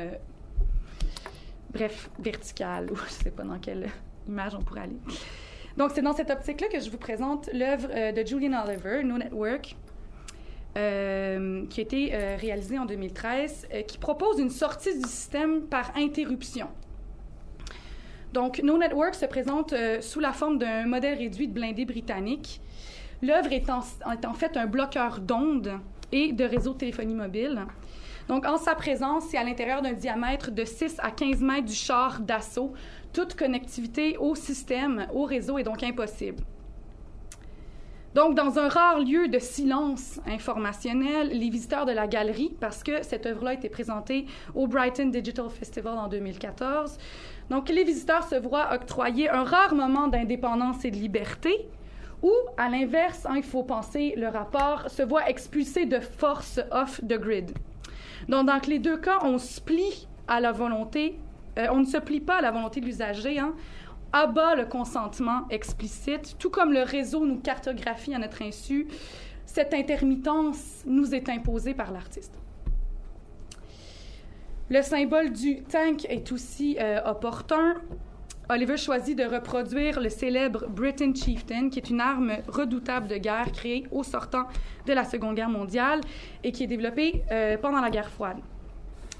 bref, 1.70 2.08
vertical, 2.18 2.90
ou 2.90 2.96
je 2.96 3.02
ne 3.02 3.08
sais 3.08 3.30
pas 3.30 3.42
dans 3.42 3.58
quelle 3.58 3.90
image 4.26 4.54
on 4.54 4.62
pourrait 4.62 4.82
aller. 4.82 4.96
Donc, 5.78 5.92
c'est 5.94 6.02
dans 6.02 6.12
cette 6.12 6.30
optique-là 6.30 6.66
que 6.66 6.80
je 6.80 6.90
vous 6.90 6.98
présente 6.98 7.48
l'œuvre 7.52 7.88
euh, 7.94 8.10
de 8.10 8.26
Julian 8.26 8.64
Oliver, 8.66 9.04
No 9.04 9.16
Network, 9.16 9.76
euh, 10.76 11.64
qui 11.70 11.78
a 11.78 11.82
été 11.84 12.10
euh, 12.12 12.36
réalisée 12.36 12.80
en 12.80 12.84
2013, 12.84 13.68
qui 13.86 13.96
propose 13.98 14.40
une 14.40 14.50
sortie 14.50 14.92
du 14.98 15.08
système 15.08 15.62
par 15.62 15.92
interruption. 15.96 16.66
Donc, 18.32 18.60
No 18.64 18.76
Network 18.76 19.14
se 19.14 19.26
présente 19.26 19.72
sous 20.00 20.18
la 20.18 20.32
forme 20.32 20.58
d'un 20.58 20.84
modèle 20.84 21.16
réduit 21.16 21.46
de 21.46 21.52
blindé 21.52 21.84
britannique. 21.84 22.60
L'œuvre 23.22 23.52
est, 23.52 23.68
est, 23.68 24.26
en 24.26 24.34
fait 24.34 24.56
un 24.56 24.66
bloqueur 24.66 25.20
d'ondes 25.20 25.78
et 26.10 26.32
de 26.32 26.44
réseaux 26.44 26.72
de 26.72 26.78
téléphonie 26.78 27.14
mobile. 27.14 27.62
Donc, 28.28 28.46
en 28.46 28.58
sa 28.58 28.74
présence, 28.74 29.24
c'est 29.30 29.38
à 29.38 29.44
l'intérieur 29.44 29.80
d'un 29.80 29.94
diamètre 29.94 30.50
de 30.50 30.64
6 30.64 30.96
à 30.98 31.10
15 31.10 31.40
mètres 31.40 31.64
du 31.64 31.74
char 31.74 32.20
d'assaut 32.20 32.74
toute 33.12 33.34
connectivité 33.34 34.18
au 34.18 34.34
système, 34.34 35.06
au 35.14 35.24
réseau 35.24 35.56
est 35.58 35.62
donc 35.62 35.82
impossible. 35.82 36.44
Donc, 38.14 38.34
dans 38.34 38.58
un 38.58 38.68
rare 38.68 39.00
lieu 39.00 39.28
de 39.28 39.38
silence 39.38 40.20
informationnel, 40.26 41.28
les 41.28 41.50
visiteurs 41.50 41.86
de 41.86 41.92
la 41.92 42.06
galerie, 42.06 42.54
parce 42.60 42.82
que 42.82 43.02
cette 43.02 43.26
œuvre-là 43.26 43.50
a 43.50 43.54
été 43.54 43.68
présentée 43.68 44.26
au 44.54 44.66
Brighton 44.66 45.06
Digital 45.06 45.48
Festival 45.48 45.96
en 45.96 46.08
2014, 46.08 46.98
donc 47.48 47.68
les 47.68 47.84
visiteurs 47.84 48.24
se 48.24 48.34
voient 48.34 48.74
octroyer 48.74 49.28
un 49.30 49.44
rare 49.44 49.74
moment 49.74 50.08
d'indépendance 50.08 50.84
et 50.84 50.90
de 50.90 50.96
liberté, 50.96 51.68
ou, 52.22 52.32
à 52.56 52.68
l'inverse, 52.68 53.24
hein, 53.26 53.34
il 53.36 53.42
faut 53.42 53.62
penser 53.62 54.14
le 54.16 54.28
rapport, 54.28 54.90
se 54.90 55.02
voient 55.02 55.28
expulsés 55.30 55.86
de 55.86 56.00
force 56.00 56.60
off 56.72 57.00
the 57.00 57.18
grid. 57.18 57.52
Donc, 58.28 58.46
dans 58.46 58.60
les 58.66 58.78
deux 58.78 58.96
cas, 58.96 59.18
on 59.22 59.38
se 59.38 59.60
plie 59.60 60.08
à 60.26 60.40
la 60.40 60.52
volonté 60.52 61.18
euh, 61.58 61.66
on 61.70 61.80
ne 61.80 61.86
se 61.86 61.98
plie 61.98 62.20
pas 62.20 62.38
à 62.38 62.40
la 62.40 62.50
volonté 62.50 62.80
de 62.80 62.86
l'usager, 62.86 63.38
hein, 63.38 63.54
abat 64.12 64.54
le 64.54 64.64
consentement 64.64 65.46
explicite, 65.50 66.36
tout 66.38 66.50
comme 66.50 66.72
le 66.72 66.82
réseau 66.82 67.26
nous 67.26 67.38
cartographie 67.40 68.14
à 68.14 68.18
notre 68.18 68.42
insu, 68.42 68.86
cette 69.44 69.74
intermittence 69.74 70.82
nous 70.86 71.14
est 71.14 71.28
imposée 71.28 71.74
par 71.74 71.90
l'artiste. 71.90 72.38
Le 74.70 74.82
symbole 74.82 75.32
du 75.32 75.62
tank 75.62 76.04
est 76.08 76.30
aussi 76.30 76.76
euh, 76.78 77.00
opportun. 77.06 77.76
Oliver 78.50 78.78
choisit 78.78 79.14
de 79.14 79.24
reproduire 79.24 80.00
le 80.00 80.08
célèbre 80.08 80.68
Britain 80.70 81.12
Chieftain, 81.12 81.68
qui 81.68 81.80
est 81.80 81.90
une 81.90 82.00
arme 82.00 82.32
redoutable 82.48 83.06
de 83.06 83.18
guerre 83.18 83.52
créée 83.52 83.86
au 83.90 84.02
sortant 84.02 84.44
de 84.86 84.92
la 84.94 85.04
Seconde 85.04 85.36
Guerre 85.36 85.50
mondiale 85.50 86.00
et 86.42 86.50
qui 86.50 86.64
est 86.64 86.66
développée 86.66 87.24
euh, 87.30 87.58
pendant 87.58 87.82
la 87.82 87.90
guerre 87.90 88.08
froide. 88.08 88.38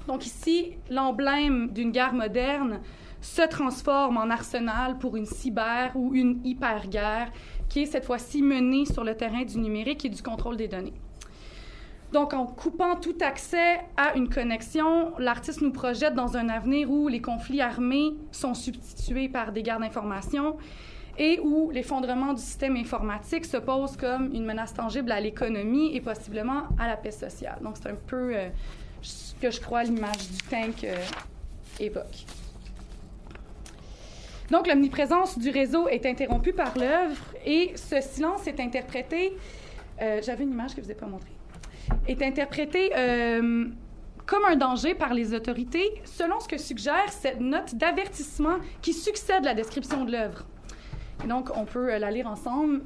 Donc 0.07 0.25
ici, 0.25 0.73
l'emblème 0.89 1.69
d'une 1.71 1.91
guerre 1.91 2.13
moderne 2.13 2.79
se 3.21 3.43
transforme 3.43 4.17
en 4.17 4.31
arsenal 4.31 4.97
pour 4.97 5.15
une 5.15 5.27
cyber 5.27 5.91
ou 5.93 6.15
une 6.15 6.41
hyper-guerre 6.43 7.31
qui 7.69 7.83
est 7.83 7.85
cette 7.85 8.05
fois-ci 8.05 8.41
menée 8.41 8.85
sur 8.85 9.03
le 9.03 9.15
terrain 9.15 9.43
du 9.43 9.59
numérique 9.59 10.05
et 10.05 10.09
du 10.09 10.23
contrôle 10.23 10.57
des 10.57 10.67
données. 10.67 10.95
Donc, 12.11 12.33
en 12.33 12.45
coupant 12.45 12.95
tout 12.95 13.17
accès 13.21 13.81
à 13.95 14.15
une 14.15 14.29
connexion, 14.29 15.13
l'artiste 15.19 15.61
nous 15.61 15.71
projette 15.71 16.15
dans 16.15 16.37
un 16.37 16.49
avenir 16.49 16.89
où 16.89 17.07
les 17.07 17.21
conflits 17.21 17.61
armés 17.61 18.13
sont 18.31 18.55
substitués 18.55 19.29
par 19.29 19.51
des 19.51 19.61
guerres 19.61 19.79
d'information 19.79 20.57
et 21.19 21.39
où 21.43 21.69
l'effondrement 21.69 22.33
du 22.33 22.41
système 22.41 22.77
informatique 22.77 23.45
se 23.45 23.57
pose 23.57 23.97
comme 23.97 24.33
une 24.33 24.45
menace 24.45 24.73
tangible 24.73 25.11
à 25.11 25.19
l'économie 25.19 25.95
et 25.95 26.01
possiblement 26.01 26.63
à 26.79 26.87
la 26.87 26.95
paix 26.95 27.11
sociale. 27.11 27.59
Donc, 27.61 27.75
c'est 27.77 27.89
un 27.89 27.97
peu 28.07 28.35
euh, 28.35 28.49
ce 29.01 29.35
que 29.35 29.51
je 29.51 29.59
crois 29.59 29.83
l'image 29.83 30.29
du 30.29 30.37
tank 30.49 30.83
euh, 30.85 30.95
évoque. 31.79 32.25
Donc, 34.49 34.67
l'omniprésence 34.67 35.37
du 35.37 35.49
réseau 35.51 35.87
est 35.89 36.05
interrompue 36.05 36.53
par 36.53 36.75
l'œuvre 36.77 37.21
et 37.45 37.73
ce 37.75 38.01
silence 38.01 38.47
est 38.47 38.59
interprété, 38.59 39.33
euh, 40.01 40.21
j'avais 40.23 40.43
une 40.43 40.51
image 40.51 40.71
que 40.71 40.77
je 40.77 40.81
ne 40.81 40.85
vous 40.85 40.91
ai 40.91 40.95
pas 40.95 41.05
montrée, 41.05 41.29
est 42.07 42.21
interprété 42.21 42.91
euh, 42.95 43.65
comme 44.25 44.45
un 44.45 44.55
danger 44.55 44.93
par 44.93 45.13
les 45.13 45.33
autorités 45.33 46.01
selon 46.05 46.39
ce 46.39 46.47
que 46.47 46.57
suggère 46.57 47.09
cette 47.09 47.39
note 47.39 47.75
d'avertissement 47.75 48.57
qui 48.81 48.93
succède 48.93 49.43
la 49.43 49.53
description 49.53 50.05
de 50.05 50.11
l'œuvre. 50.11 50.45
Donc, 51.27 51.49
on 51.55 51.65
peut 51.65 51.97
la 51.97 52.11
lire 52.11 52.27
ensemble. 52.27 52.81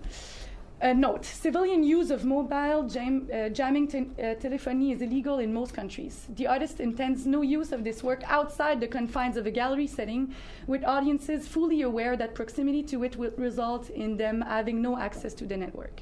Uh, 0.83 0.93
note, 0.93 1.23
civilian 1.23 1.81
use 1.81 2.11
of 2.11 2.25
mobile 2.25 2.83
jam, 2.89 3.25
uh, 3.31 3.47
jamming 3.47 3.87
te 3.87 4.03
telephony 4.41 4.91
is 4.91 5.01
illegal 5.01 5.39
in 5.39 5.53
most 5.53 5.73
countries. 5.73 6.27
The 6.35 6.47
artist 6.47 6.81
intends 6.81 7.25
no 7.25 7.41
use 7.41 7.71
of 7.71 7.85
this 7.85 8.03
work 8.03 8.21
outside 8.27 8.81
the 8.81 8.87
confines 8.87 9.37
of 9.37 9.45
a 9.45 9.51
gallery 9.51 9.87
setting, 9.87 10.33
with 10.67 10.83
audiences 10.83 11.47
fully 11.47 11.83
aware 11.83 12.17
that 12.17 12.35
proximity 12.35 12.83
to 12.83 13.05
it 13.05 13.15
will 13.15 13.31
result 13.37 13.89
in 13.91 14.17
them 14.17 14.41
having 14.41 14.81
no 14.81 14.97
access 14.97 15.33
to 15.35 15.45
the 15.45 15.55
network. 15.55 16.01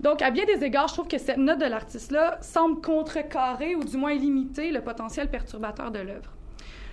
Donc, 0.00 0.22
à 0.22 0.30
bien 0.30 0.44
des 0.44 0.64
égards, 0.64 0.88
je 0.88 0.94
trouve 0.94 1.08
que 1.08 1.18
cette 1.18 1.38
note 1.38 1.58
de 1.58 1.64
l'artiste-là 1.64 2.38
semble 2.42 2.80
contrecarrer 2.80 3.74
ou 3.74 3.84
du 3.84 3.96
moins 3.96 4.14
limiter 4.14 4.70
le 4.70 4.82
potentiel 4.82 5.30
perturbateur 5.30 5.90
de 5.90 6.00
l'œuvre. 6.00 6.32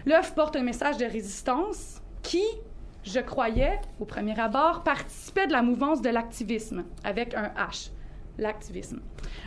L'œuvre 0.05 0.33
porte 0.33 0.55
un 0.55 0.63
message 0.63 0.97
de 0.97 1.05
résistance 1.05 2.01
qui, 2.21 2.43
je 3.03 3.19
croyais, 3.19 3.79
au 3.99 4.05
premier 4.05 4.39
abord, 4.39 4.83
participait 4.83 5.47
de 5.47 5.51
la 5.51 5.61
mouvance 5.61 6.01
de 6.01 6.09
l'activisme, 6.09 6.85
avec 7.03 7.33
un 7.33 7.51
H, 7.57 7.91
l'activisme. 8.37 9.01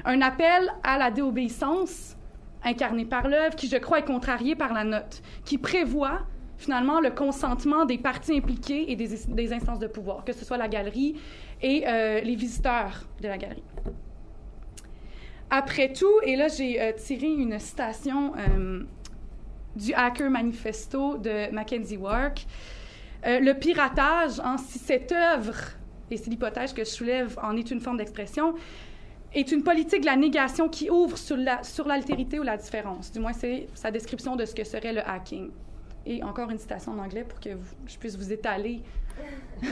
Un 0.05 0.21
appel 0.21 0.71
à 0.83 0.99
la 0.99 1.11
déobéissance 1.11 2.17
incarné 2.63 3.05
par 3.05 3.29
l'œuvre, 3.29 3.55
qui, 3.55 3.69
je 3.69 3.77
crois, 3.77 4.01
est 4.01 4.05
contrarié 4.05 4.55
par 4.55 4.73
la 4.73 4.85
note, 4.85 5.23
qui 5.45 5.57
prévoit 5.59 6.21
finalement 6.59 7.01
le 7.01 7.11
consentement 7.11 7.85
des 7.85 7.99
parties 7.99 8.37
impliquées 8.37 8.91
et 8.91 8.97
des, 8.97 9.53
instances 9.53 9.79
de 9.79 9.87
pouvoir, 9.87 10.25
que 10.25 10.33
ce 10.33 10.45
soit 10.45 10.57
la 10.57 10.69
galerie 10.69 11.17
et 11.63 11.85
euh, 11.87 12.21
les 12.21 12.35
visiteurs 12.35 13.07
de 13.21 13.29
la 13.29 13.39
galerie. 13.39 13.63
Après 15.51 15.93
tout, 15.93 16.21
et 16.23 16.37
là 16.37 16.49
j'ai 16.49 16.81
euh, 16.81 16.93
tiré 16.93 17.29
une 17.29 17.59
citation 17.59 18.33
euh, 18.37 18.83
du 19.77 19.95
Hacker 19.95 20.29
Manifesto 20.29 21.19
de 21.19 21.51
Mackenzie 21.53 21.99
euh, 23.27 23.41
le 23.41 23.55
piratage, 23.55 24.41
si 24.59 24.79
cette 24.79 25.13
œuvre, 25.13 25.55
et 26.11 26.17
c'est 26.17 26.31
l'hypothèse 26.31 26.73
que 26.73 26.85
je 26.85 26.91
soulève, 26.91 27.39
en 27.43 27.57
est 27.57 27.71
une 27.71 27.81
forme 27.81 27.97
d'expression, 27.97 28.55
est 29.35 29.51
une 29.53 29.63
politique 29.63 30.03
de 30.03 30.07
la 30.07 30.17
négation 30.17 30.69
qui 30.69 30.91
ouvre 30.91 31.17
sur 31.17 31.37
l'altérité 31.87 32.39
ou 32.39 32.43
la 32.43 32.57
différence. 32.57 33.11
Du 33.13 33.19
moins, 33.21 33.33
c'est 33.33 33.67
sa 33.75 33.91
description 33.91 34.37
de 34.37 34.45
ce 34.45 34.55
que 34.55 34.65
serait 34.65 34.93
le 34.93 35.07
hacking. 35.07 35.51
Et 36.07 36.23
encore 36.23 36.51
une 36.51 36.59
citation 36.59 36.93
en 36.93 36.99
anglais 36.99 37.25
pour 37.25 37.41
que 37.41 37.51
je 37.87 37.99
puisse 37.99 38.17
vous 38.17 38.33
étaler. 38.33 38.83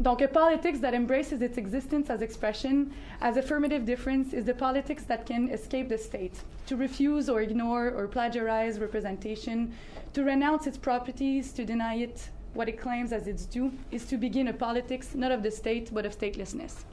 Donc, 0.00 0.22
a 0.22 0.28
politics 0.28 0.80
that 0.80 0.92
embraces 0.92 1.40
its 1.40 1.56
existence 1.56 2.10
as 2.10 2.20
expression, 2.20 2.92
as 3.20 3.36
affirmative 3.36 3.84
difference, 3.84 4.32
is 4.32 4.44
the 4.44 4.54
politics 4.54 5.04
that 5.04 5.24
can 5.24 5.48
escape 5.50 5.88
the 5.88 5.96
state. 5.96 6.42
To 6.66 6.76
refuse 6.76 7.28
or 7.28 7.40
ignore 7.40 7.90
or 7.90 8.08
plagiarize 8.08 8.80
representation, 8.80 9.72
to 10.12 10.24
renounce 10.24 10.66
its 10.66 10.76
properties, 10.76 11.52
to 11.52 11.64
deny 11.64 11.94
it 11.94 12.28
what 12.54 12.68
it 12.68 12.80
claims 12.80 13.12
as 13.12 13.28
its 13.28 13.46
due, 13.46 13.72
is 13.92 14.04
to 14.06 14.16
begin 14.16 14.48
a 14.48 14.52
politics 14.52 15.14
not 15.14 15.30
of 15.30 15.44
the 15.44 15.50
state 15.50 15.94
but 15.94 16.04
of 16.04 16.12
statelessness. 16.12 16.84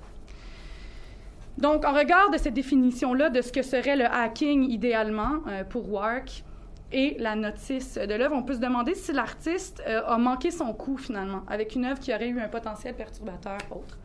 Donc, 1.58 1.86
en 1.86 1.94
regard 1.94 2.30
de 2.32 2.38
cette 2.38 2.54
définition-là 2.54 3.30
de 3.30 3.42
ce 3.42 3.52
que 3.52 3.62
serait 3.62 3.96
le 3.96 4.06
hacking 4.06 4.70
idéalement 4.70 5.42
euh, 5.48 5.64
pour 5.64 5.92
Wark, 5.92 6.44
et 6.92 7.16
la 7.20 7.36
notice 7.36 7.98
de 7.98 8.14
l'œuvre, 8.14 8.36
on 8.36 8.44
peut 8.44 8.56
se 8.56 8.60
demander 8.60 8.96
si 8.96 9.14
l'artiste 9.14 9.82
euh, 9.88 10.02
a 10.06 10.18
manqué 10.18 10.52
son 10.52 10.74
coup 10.74 10.98
finalement 10.98 11.44
avec 11.48 11.76
une 11.76 11.86
œuvre 11.86 12.00
qui 12.00 12.14
aurait 12.14 12.30
eu 12.30 12.40
un 12.40 12.48
potentiel 12.48 12.96
perturbateur 12.96 13.58
autre. 13.72 13.98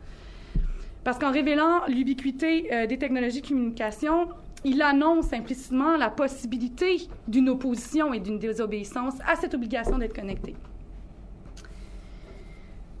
Parce 1.03 1.17
qu'en 1.19 1.31
révélant 1.31 1.85
l'ubiquité 1.87 2.73
euh, 2.73 2.87
des 2.87 2.97
technologies 2.97 3.41
de 3.41 3.47
communication, 3.47 4.29
il 4.63 4.81
annonce 4.81 5.31
implicitement 5.33 5.95
la 5.97 6.09
possibilité 6.09 7.07
d'une 7.27 7.49
opposition 7.49 8.13
et 8.13 8.19
d'une 8.19 8.39
désobéissance 8.39 9.13
à 9.25 9.35
cette 9.35 9.53
obligation 9.53 9.97
d'être 9.97 10.15
connecté. 10.15 10.55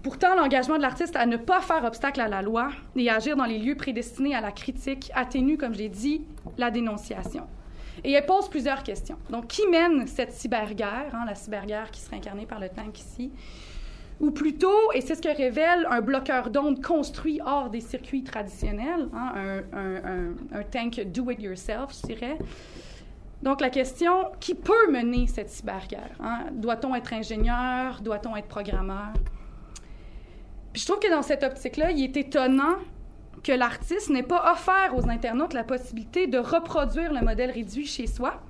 Pourtant, 0.03 0.35
l'engagement 0.35 0.77
de 0.77 0.81
l'artiste 0.81 1.17
à 1.17 1.25
ne 1.25 1.35
pas 1.35 1.59
faire 1.59 1.83
obstacle 1.83 2.21
à 2.21 2.29
la 2.29 2.41
loi 2.41 2.69
et 2.95 3.09
agir 3.09 3.35
dans 3.35 3.43
les 3.43 3.57
lieux 3.57 3.75
prédestinés 3.75 4.35
à 4.35 4.39
la 4.41 4.51
critique 4.51 5.11
atténue, 5.13 5.57
comme 5.57 5.73
je 5.73 5.79
l'ai 5.79 5.89
dit, 5.89 6.21
la 6.57 6.71
dénonciation. 6.71 7.43
Et 8.03 8.11
elle 8.11 8.25
pose 8.25 8.49
plusieurs 8.49 8.83
questions. 8.83 9.17
Donc, 9.29 9.47
qui 9.47 9.67
mène 9.67 10.07
cette 10.07 10.31
cyberguerre, 10.31 11.13
hein, 11.13 11.25
la 11.25 11.35
cyberguerre 11.35 11.91
qui 11.91 12.01
serait 12.01 12.17
incarnée 12.17 12.45
par 12.45 12.59
le 12.59 12.69
tank 12.69 12.99
ici? 12.99 13.31
Ou 14.19 14.31
plutôt, 14.31 14.91
et 14.93 15.01
c'est 15.01 15.15
ce 15.15 15.21
que 15.21 15.35
révèle 15.35 15.87
un 15.89 16.01
bloqueur 16.01 16.49
d'ondes 16.49 16.83
construit 16.83 17.39
hors 17.45 17.69
des 17.69 17.81
circuits 17.81 18.23
traditionnels, 18.23 19.07
hein, 19.13 19.61
un, 19.73 20.63
tank 20.63 20.99
do-it-yourself, 21.05 21.95
je 22.01 22.07
dirais. 22.07 22.37
Donc, 23.43 23.61
la 23.61 23.69
question, 23.69 24.31
qui 24.39 24.55
peut 24.55 24.91
mener 24.91 25.27
cette 25.27 25.49
cyberguerre? 25.51 26.15
Hein? 26.19 26.45
Doit-on 26.51 26.95
être 26.95 27.13
ingénieur? 27.13 28.01
Doit-on 28.01 28.35
être 28.35 28.47
programmeur? 28.47 29.13
Puis 30.73 30.81
je 30.81 30.87
trouve 30.87 30.99
que 30.99 31.09
dans 31.09 31.21
cette 31.21 31.43
optique-là, 31.43 31.91
il 31.91 32.03
est 32.03 32.17
étonnant 32.17 32.77
que 33.43 33.51
l'artiste 33.51 34.09
n'ait 34.09 34.23
pas 34.23 34.51
offert 34.51 34.95
aux 34.95 35.09
internautes 35.09 35.53
la 35.53 35.63
possibilité 35.63 36.27
de 36.27 36.37
reproduire 36.37 37.13
le 37.13 37.21
modèle 37.21 37.51
réduit 37.51 37.85
chez 37.85 38.07
soi 38.07 38.41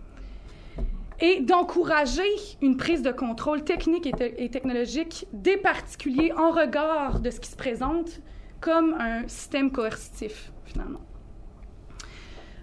et 1.20 1.42
d'encourager 1.42 2.30
une 2.62 2.78
prise 2.78 3.02
de 3.02 3.12
contrôle 3.12 3.64
technique 3.64 4.08
et, 4.08 4.50
technologique 4.50 5.26
des 5.34 5.58
particuliers 5.58 6.32
en 6.34 6.52
regard 6.52 7.20
de 7.20 7.30
ce 7.30 7.40
qui 7.40 7.50
se 7.50 7.56
présente 7.56 8.22
comme 8.60 8.96
un 9.00 9.28
système 9.28 9.72
coercitif, 9.72 10.52
finalement. 10.66 11.02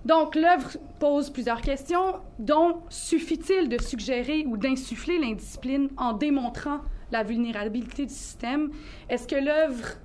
Donc, 0.04 0.34
l'œuvre 0.34 0.76
pose 1.00 1.30
plusieurs 1.30 1.62
questions, 1.62 2.20
dont 2.38 2.82
suffit-il 2.90 3.68
de 3.68 3.80
suggérer 3.80 4.44
ou 4.46 4.56
d'insuffler 4.56 5.18
l'indiscipline 5.18 5.88
en 5.96 6.12
démontrant 6.12 6.80
la 7.10 7.22
vulnérabilité 7.22 8.04
du 8.04 8.12
système? 8.12 8.70
Est-ce 9.08 9.26
que 9.26 9.36
l'œuvre 9.36 9.96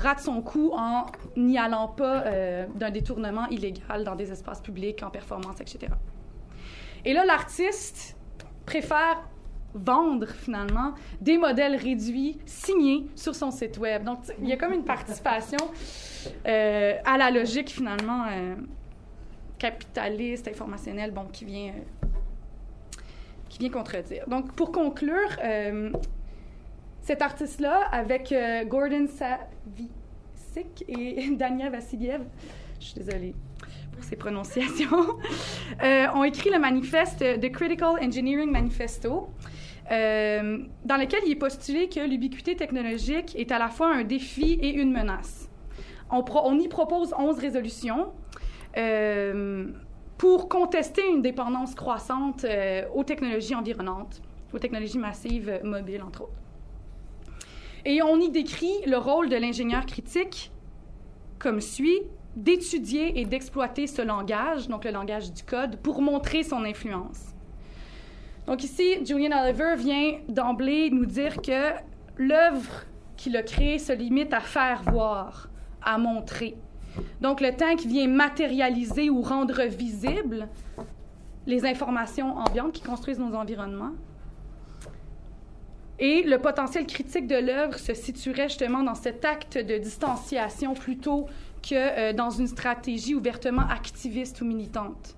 rate 0.00 0.20
son 0.20 0.40
coup 0.42 0.70
en 0.74 1.06
n'y 1.36 1.58
allant 1.58 1.88
pas 1.88 2.24
euh, 2.24 2.66
d'un 2.74 2.90
détournement 2.90 3.46
illégal 3.48 4.04
dans 4.04 4.16
des 4.16 4.32
espaces 4.32 4.60
publics, 4.60 5.02
en 5.02 5.10
performance, 5.10 5.60
etc. 5.60 5.92
Et 7.04 7.12
là, 7.12 7.24
l'artiste 7.24 8.16
préfère 8.66 9.22
vendre 9.74 10.26
finalement 10.26 10.94
des 11.20 11.38
modèles 11.38 11.76
réduits 11.76 12.38
signés 12.44 13.06
sur 13.14 13.34
son 13.34 13.50
site 13.50 13.78
web. 13.78 14.04
Donc, 14.04 14.18
il 14.40 14.48
y 14.48 14.52
a 14.52 14.56
comme 14.56 14.72
une 14.72 14.84
participation 14.84 15.58
euh, 16.46 16.94
à 17.04 17.18
la 17.18 17.30
logique 17.30 17.70
finalement 17.70 18.24
euh, 18.28 18.56
capitaliste, 19.58 20.48
informationnelle, 20.48 21.12
bon, 21.12 21.26
qui 21.26 21.44
vient, 21.44 21.72
qui 23.48 23.58
vient 23.58 23.70
contredire. 23.70 24.26
Donc, 24.28 24.52
pour 24.54 24.72
conclure, 24.72 25.36
cet 27.02 27.22
artiste-là, 27.22 27.88
avec 27.92 28.32
euh, 28.32 28.64
Gordon 28.64 29.06
Savicsik 29.06 30.84
et 30.88 31.30
Dania 31.36 31.70
Vassiliev, 31.70 32.22
je 32.78 32.86
suis 32.86 32.94
désolée 32.94 33.34
pour 33.92 34.04
ces 34.04 34.16
prononciations, 34.16 35.18
euh, 35.82 36.06
ont 36.14 36.24
écrit 36.24 36.50
le 36.50 36.58
manifeste 36.58 37.18
The 37.18 37.50
Critical 37.50 37.94
Engineering 38.02 38.50
Manifesto, 38.50 39.28
euh, 39.90 40.58
dans 40.84 40.96
lequel 40.96 41.20
il 41.26 41.32
est 41.32 41.36
postulé 41.36 41.88
que 41.88 42.00
l'ubiquité 42.00 42.54
technologique 42.54 43.34
est 43.36 43.50
à 43.50 43.58
la 43.58 43.68
fois 43.68 43.92
un 43.92 44.04
défi 44.04 44.58
et 44.62 44.74
une 44.74 44.92
menace. 44.92 45.48
On 46.10 46.58
y 46.58 46.68
propose 46.68 47.14
11 47.16 47.38
résolutions 47.38 48.12
pour 50.18 50.48
contester 50.48 51.02
une 51.08 51.22
dépendance 51.22 51.74
croissante 51.76 52.44
aux 52.94 53.04
technologies 53.04 53.54
environnantes, 53.54 54.20
aux 54.52 54.58
technologies 54.58 54.98
massives 54.98 55.60
mobiles, 55.62 56.02
entre 56.02 56.22
autres. 56.22 56.39
Et 57.84 58.02
on 58.02 58.20
y 58.20 58.30
décrit 58.30 58.74
le 58.86 58.98
rôle 58.98 59.28
de 59.28 59.36
l'ingénieur 59.36 59.86
critique 59.86 60.50
comme 61.38 61.60
suit 61.60 62.00
d'étudier 62.36 63.18
et 63.18 63.24
d'exploiter 63.24 63.86
ce 63.86 64.02
langage, 64.02 64.68
donc 64.68 64.84
le 64.84 64.90
langage 64.90 65.32
du 65.32 65.42
code, 65.42 65.76
pour 65.76 66.00
montrer 66.02 66.42
son 66.42 66.64
influence. 66.64 67.34
Donc 68.46 68.62
ici, 68.62 69.04
Julian 69.04 69.42
Oliver 69.42 69.74
vient 69.76 70.18
d'emblée 70.28 70.90
nous 70.90 71.06
dire 71.06 71.40
que 71.42 71.72
l'œuvre 72.16 72.84
qu'il 73.16 73.36
a 73.36 73.42
créée 73.42 73.78
se 73.78 73.92
limite 73.92 74.32
à 74.32 74.40
faire 74.40 74.82
voir, 74.90 75.48
à 75.82 75.98
montrer. 75.98 76.56
Donc 77.20 77.40
le 77.40 77.54
tank 77.54 77.80
vient 77.80 78.08
matérialiser 78.08 79.10
ou 79.10 79.22
rendre 79.22 79.62
visible 79.62 80.48
les 81.46 81.64
informations 81.64 82.36
ambiantes 82.36 82.72
qui 82.72 82.82
construisent 82.82 83.18
nos 83.18 83.34
environnements, 83.34 83.92
et 86.00 86.22
le 86.22 86.38
potentiel 86.38 86.86
critique 86.86 87.26
de 87.26 87.36
l'œuvre 87.36 87.78
se 87.78 87.92
situerait 87.92 88.48
justement 88.48 88.82
dans 88.82 88.94
cet 88.94 89.24
acte 89.24 89.58
de 89.58 89.76
distanciation 89.76 90.72
plutôt 90.74 91.26
que 91.62 91.74
euh, 91.74 92.12
dans 92.14 92.30
une 92.30 92.46
stratégie 92.46 93.14
ouvertement 93.14 93.68
activiste 93.70 94.40
ou 94.40 94.46
militante. 94.46 95.14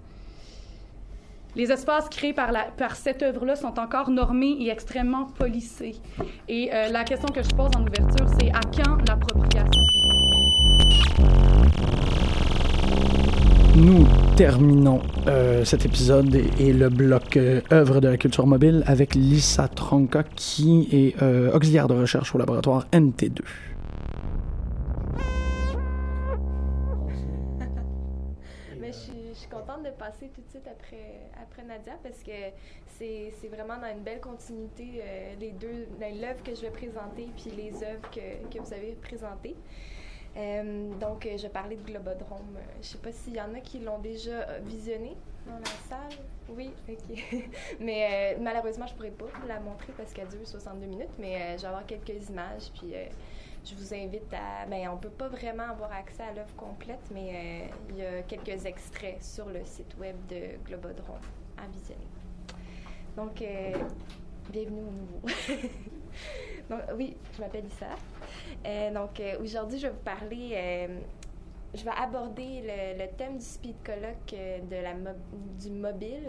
Les 1.54 1.70
espaces 1.70 2.08
créés 2.08 2.32
par, 2.32 2.50
par 2.76 2.96
cette 2.96 3.22
œuvre-là 3.22 3.54
sont 3.54 3.78
encore 3.78 4.10
normés 4.10 4.56
et 4.58 4.70
extrêmement 4.70 5.26
policés. 5.26 5.96
Et 6.48 6.70
euh, 6.74 6.88
la 6.88 7.04
question 7.04 7.28
que 7.28 7.42
je 7.42 7.50
pose 7.50 7.70
en 7.76 7.82
ouverture, 7.82 8.26
c'est 8.40 8.50
à 8.50 8.60
quand 8.74 8.96
l'appropriation 9.06 9.82
Nous 13.76 14.06
terminons 14.42 14.98
euh, 15.28 15.64
cet 15.64 15.86
épisode 15.86 16.34
et, 16.34 16.72
le 16.72 16.88
bloc 16.88 17.36
euh, 17.36 17.60
œuvre 17.70 18.00
de 18.00 18.08
la 18.08 18.16
culture 18.16 18.44
mobile 18.44 18.82
avec 18.88 19.14
Lisa 19.14 19.68
Tronka 19.68 20.24
qui 20.24 20.88
est 20.90 21.22
euh, 21.22 21.52
auxiliaire 21.52 21.86
de 21.86 21.94
recherche 21.94 22.34
au 22.34 22.38
laboratoire 22.38 22.88
NT2. 22.90 23.38
Mais 28.80 28.90
je, 28.90 29.32
suis 29.32 29.48
contente 29.48 29.84
de 29.84 29.90
passer 29.90 30.28
tout 30.34 30.40
de 30.40 30.50
suite 30.50 30.66
après, 30.66 31.28
Nadia 31.64 31.92
parce 32.02 32.24
que 32.24 32.32
c'est 32.98 33.30
vraiment 33.46 33.78
dans 33.80 33.96
une 33.96 34.02
belle 34.02 34.20
continuité 34.20 35.04
les 35.38 35.52
deux, 35.52 35.86
l'œuvre 36.00 36.42
que 36.42 36.56
je 36.56 36.62
vais 36.62 36.70
présenter 36.70 37.28
puis 37.36 37.52
les 37.56 37.84
œuvres 37.84 38.10
que 38.10 38.58
vous 38.58 38.72
avez 38.72 38.96
présentées. 39.00 39.54
Euh, 40.36 40.90
donc, 40.98 41.26
euh, 41.26 41.36
je 41.36 41.46
parlais 41.48 41.76
de 41.76 41.82
Globodrome. 41.82 42.56
Euh, 42.56 42.60
je 42.80 42.86
sais 42.86 42.98
pas 42.98 43.12
s'il 43.12 43.34
y 43.34 43.40
en 43.40 43.54
a 43.54 43.60
qui 43.60 43.80
l'ont 43.80 43.98
déjà 43.98 44.58
visionné 44.60 45.16
dans 45.46 45.58
la 45.58 45.64
salle. 45.88 46.18
Oui, 46.48 46.70
ok. 46.88 47.42
mais 47.80 48.36
malheureusement, 48.40 48.86
je 48.86 48.94
pourrais 48.94 49.10
pas 49.10 49.26
la 49.46 49.60
montrer 49.60 49.92
parce 49.96 50.12
qu'elle 50.12 50.28
dure 50.28 50.46
62 50.46 50.86
minutes, 50.86 51.08
mais 51.18 51.56
je 51.56 51.62
vais 51.62 51.68
avoir 51.68 51.86
quelques 51.86 52.28
images, 52.28 52.70
puis 52.74 52.94
je 53.64 53.74
vous 53.74 53.94
invite 53.94 54.32
à... 54.32 54.66
Ben, 54.66 54.88
on 54.88 54.96
peut 54.96 55.10
pas 55.10 55.28
vraiment 55.28 55.64
avoir 55.64 55.92
accès 55.92 56.22
à 56.22 56.32
l'œuvre 56.32 56.54
complète, 56.56 57.00
mais 57.12 57.70
il 57.90 57.96
y 57.96 58.04
a 58.04 58.22
quelques 58.22 58.66
extraits 58.66 59.22
sur 59.22 59.48
le 59.48 59.64
site 59.64 59.96
web 59.98 60.16
de 60.28 60.58
Globodrome 60.66 61.20
à 61.58 61.66
visionner. 61.68 62.08
Donc, 63.16 63.42
bienvenue 64.50 64.82
au 64.82 64.90
nouveau. 64.90 65.20
oui, 66.96 67.16
je 67.34 67.40
m'appelle 67.40 67.64
Issa. 67.66 67.86
Euh, 68.66 68.92
donc, 68.92 69.20
euh, 69.20 69.38
aujourd'hui, 69.40 69.78
je 69.78 69.86
vais 69.86 69.92
vous 69.92 70.04
parler, 70.04 70.50
euh, 70.54 71.00
je 71.74 71.84
vais 71.84 71.90
aborder 71.90 72.62
le, 72.64 73.06
thème 73.16 73.38
du 73.38 73.44
speed 73.44 73.76
colloque 73.84 74.34
du 75.58 75.70
mobile, 75.70 76.26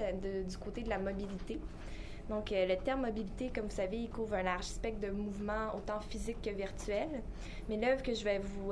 du 0.47 0.57
côté 0.57 0.83
de 0.83 0.89
la 0.89 0.99
mobilité. 0.99 1.59
Donc, 2.29 2.51
le 2.51 2.75
terme 2.75 3.01
mobilité, 3.01 3.51
comme 3.53 3.65
vous 3.65 3.75
savez, 3.75 3.97
il 3.97 4.09
couvre 4.09 4.35
un 4.35 4.43
large 4.43 4.63
spectre 4.63 5.01
de 5.01 5.11
mouvements, 5.11 5.75
autant 5.75 5.99
physiques 5.99 6.41
que 6.41 6.51
virtuels. 6.51 7.21
Mais 7.67 7.75
l'œuvre 7.75 8.01
que 8.01 8.13
je 8.13 8.23
vais 8.23 8.39
vous 8.39 8.69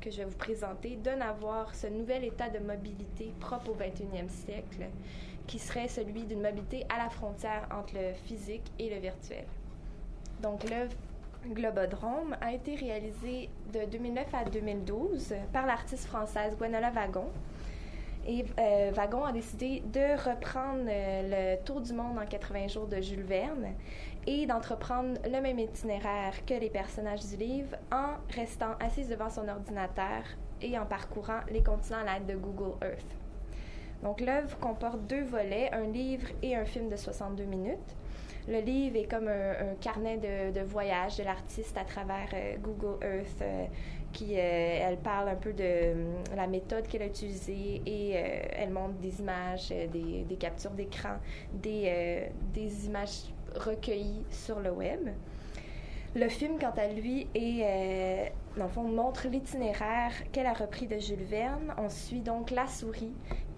que 0.00 0.08
je 0.08 0.18
vais 0.18 0.24
vous 0.24 0.36
présenter 0.36 0.94
donne 0.94 1.20
à 1.20 1.32
voir 1.32 1.74
ce 1.74 1.88
nouvel 1.88 2.24
état 2.24 2.48
de 2.48 2.60
mobilité 2.60 3.32
propre 3.40 3.70
au 3.70 3.74
21e 3.74 4.28
siècle, 4.28 4.86
qui 5.48 5.58
serait 5.58 5.88
celui 5.88 6.22
d'une 6.22 6.42
mobilité 6.42 6.86
à 6.88 6.98
la 6.98 7.10
frontière 7.10 7.66
entre 7.72 7.94
le 7.94 8.14
physique 8.24 8.70
et 8.78 8.88
le 8.88 9.00
virtuel. 9.00 9.46
Donc, 10.42 10.68
l'œuvre 10.68 10.92
Globodrome 11.46 12.36
a 12.40 12.52
été 12.52 12.74
réalisé 12.74 13.48
de 13.72 13.90
2009 13.90 14.26
à 14.34 14.44
2012 14.44 15.34
par 15.52 15.66
l'artiste 15.66 16.06
française 16.06 16.56
Gwenola 16.56 16.90
Wagon. 16.90 17.26
Et 18.28 18.44
euh, 18.58 18.90
a 18.96 19.32
décidé 19.32 19.82
de 19.92 20.28
reprendre 20.28 20.86
euh, 20.88 21.56
le 21.56 21.64
tour 21.64 21.80
du 21.80 21.92
monde 21.92 22.18
en 22.18 22.26
80 22.26 22.66
jours 22.66 22.88
de 22.88 23.00
Jules 23.00 23.22
Verne 23.22 23.68
et 24.26 24.46
d'entreprendre 24.46 25.20
le 25.24 25.40
même 25.40 25.60
itinéraire 25.60 26.44
que 26.44 26.54
les 26.54 26.68
personnages 26.68 27.24
du 27.26 27.36
livre 27.36 27.76
en 27.92 28.14
restant 28.34 28.72
assise 28.80 29.08
devant 29.08 29.30
son 29.30 29.46
ordinateur 29.46 30.24
et 30.60 30.76
en 30.76 30.86
parcourant 30.86 31.40
les 31.50 31.62
continents 31.62 31.98
à 32.04 32.18
l'aide 32.18 32.26
de 32.26 32.34
Google 32.34 32.74
Earth. 32.84 33.16
Donc 34.02 34.20
l'œuvre 34.20 34.58
comporte 34.58 35.00
deux 35.06 35.22
volets, 35.22 35.70
un 35.72 35.86
livre 35.86 36.26
et 36.42 36.56
un 36.56 36.64
film 36.64 36.88
de 36.88 36.96
62 36.96 37.44
minutes. 37.44 37.96
Le 38.48 38.60
livre 38.60 38.96
est 38.96 39.10
comme 39.10 39.26
un, 39.26 39.74
carnet 39.80 40.18
de, 40.18 40.60
voyage 40.60 41.16
de 41.16 41.24
l'artiste 41.24 41.76
à 41.76 41.84
travers 41.84 42.28
euh, 42.32 42.56
Google 42.58 43.04
Earth, 43.04 43.42
euh, 43.42 43.66
qui 44.12 44.34
euh, 44.34 44.38
elle 44.38 44.98
parle 44.98 45.30
un 45.30 45.34
peu 45.34 45.52
de 45.52 45.94
la 46.36 46.46
méthode 46.46 46.86
qu'elle 46.86 47.02
a 47.02 47.06
utilisée 47.06 47.82
et 47.84 48.12
elle 48.12 48.70
montre 48.70 48.94
des 48.94 49.20
images, 49.20 49.68
des, 49.68 50.36
captures 50.38 50.70
d'écran, 50.70 51.16
des, 51.52 52.30
des 52.54 52.86
images 52.86 53.24
recueillies 53.56 54.24
sur 54.30 54.60
le 54.60 54.70
web. 54.70 55.08
Le 56.14 56.28
film, 56.30 56.58
quant 56.58 56.72
à 56.78 56.86
lui, 56.88 57.26
est, 57.34 58.32
dans 58.56 58.64
le 58.64 58.70
fond, 58.70 58.84
montre 58.84 59.28
l'itinéraire 59.28 60.12
qu'elle 60.32 60.46
a 60.46 60.54
repris 60.54 60.86
de 60.86 60.98
Jules 60.98 61.24
Verne. 61.24 61.74
On 61.76 61.90
suit 61.90 62.22
donc 62.22 62.52
la 62.52 62.66
souris 62.66 63.12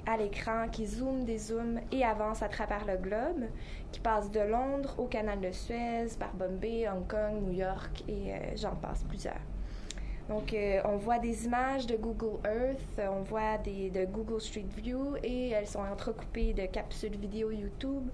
à 0.09 0.17
l'écran 0.17 0.69
qui 0.73 0.87
zoome, 0.87 1.25
dézoome 1.25 1.81
et 1.93 2.03
avance 2.03 2.43
à 2.43 2.49
travers 2.49 2.87
le 2.87 2.97
globe, 2.97 3.45
qui 3.93 4.01
passe 4.01 4.31
de 4.31 4.41
Londres 4.41 4.95
au 4.97 5.05
canal 5.05 5.39
de 5.39 5.53
Suez, 5.53 6.07
par 6.19 6.33
Bombay, 6.35 6.89
Hong 6.89 7.07
Kong, 7.07 7.43
New 7.43 7.53
York 7.53 8.05
et 8.09 8.33
euh, 8.33 8.37
j'en 8.57 8.75
passe 8.75 9.05
plusieurs. 9.05 9.41
Donc, 10.31 10.55
euh, 10.55 10.81
on 10.87 10.97
voit 10.97 11.19
des 11.19 11.45
images 11.45 11.87
de 11.87 11.97
Google 11.97 12.39
Earth, 12.47 13.11
on 13.11 13.23
voit 13.23 13.59
des, 13.59 13.91
de 13.91 14.07
Google 14.07 14.41
Street 14.41 14.65
View 14.79 15.17
et 15.23 15.51
elles 15.51 15.67
sont 15.67 15.81
entrecoupées 15.81 16.55
de 16.55 16.65
capsules 16.65 17.17
vidéo 17.17 17.51
YouTube 17.51 18.09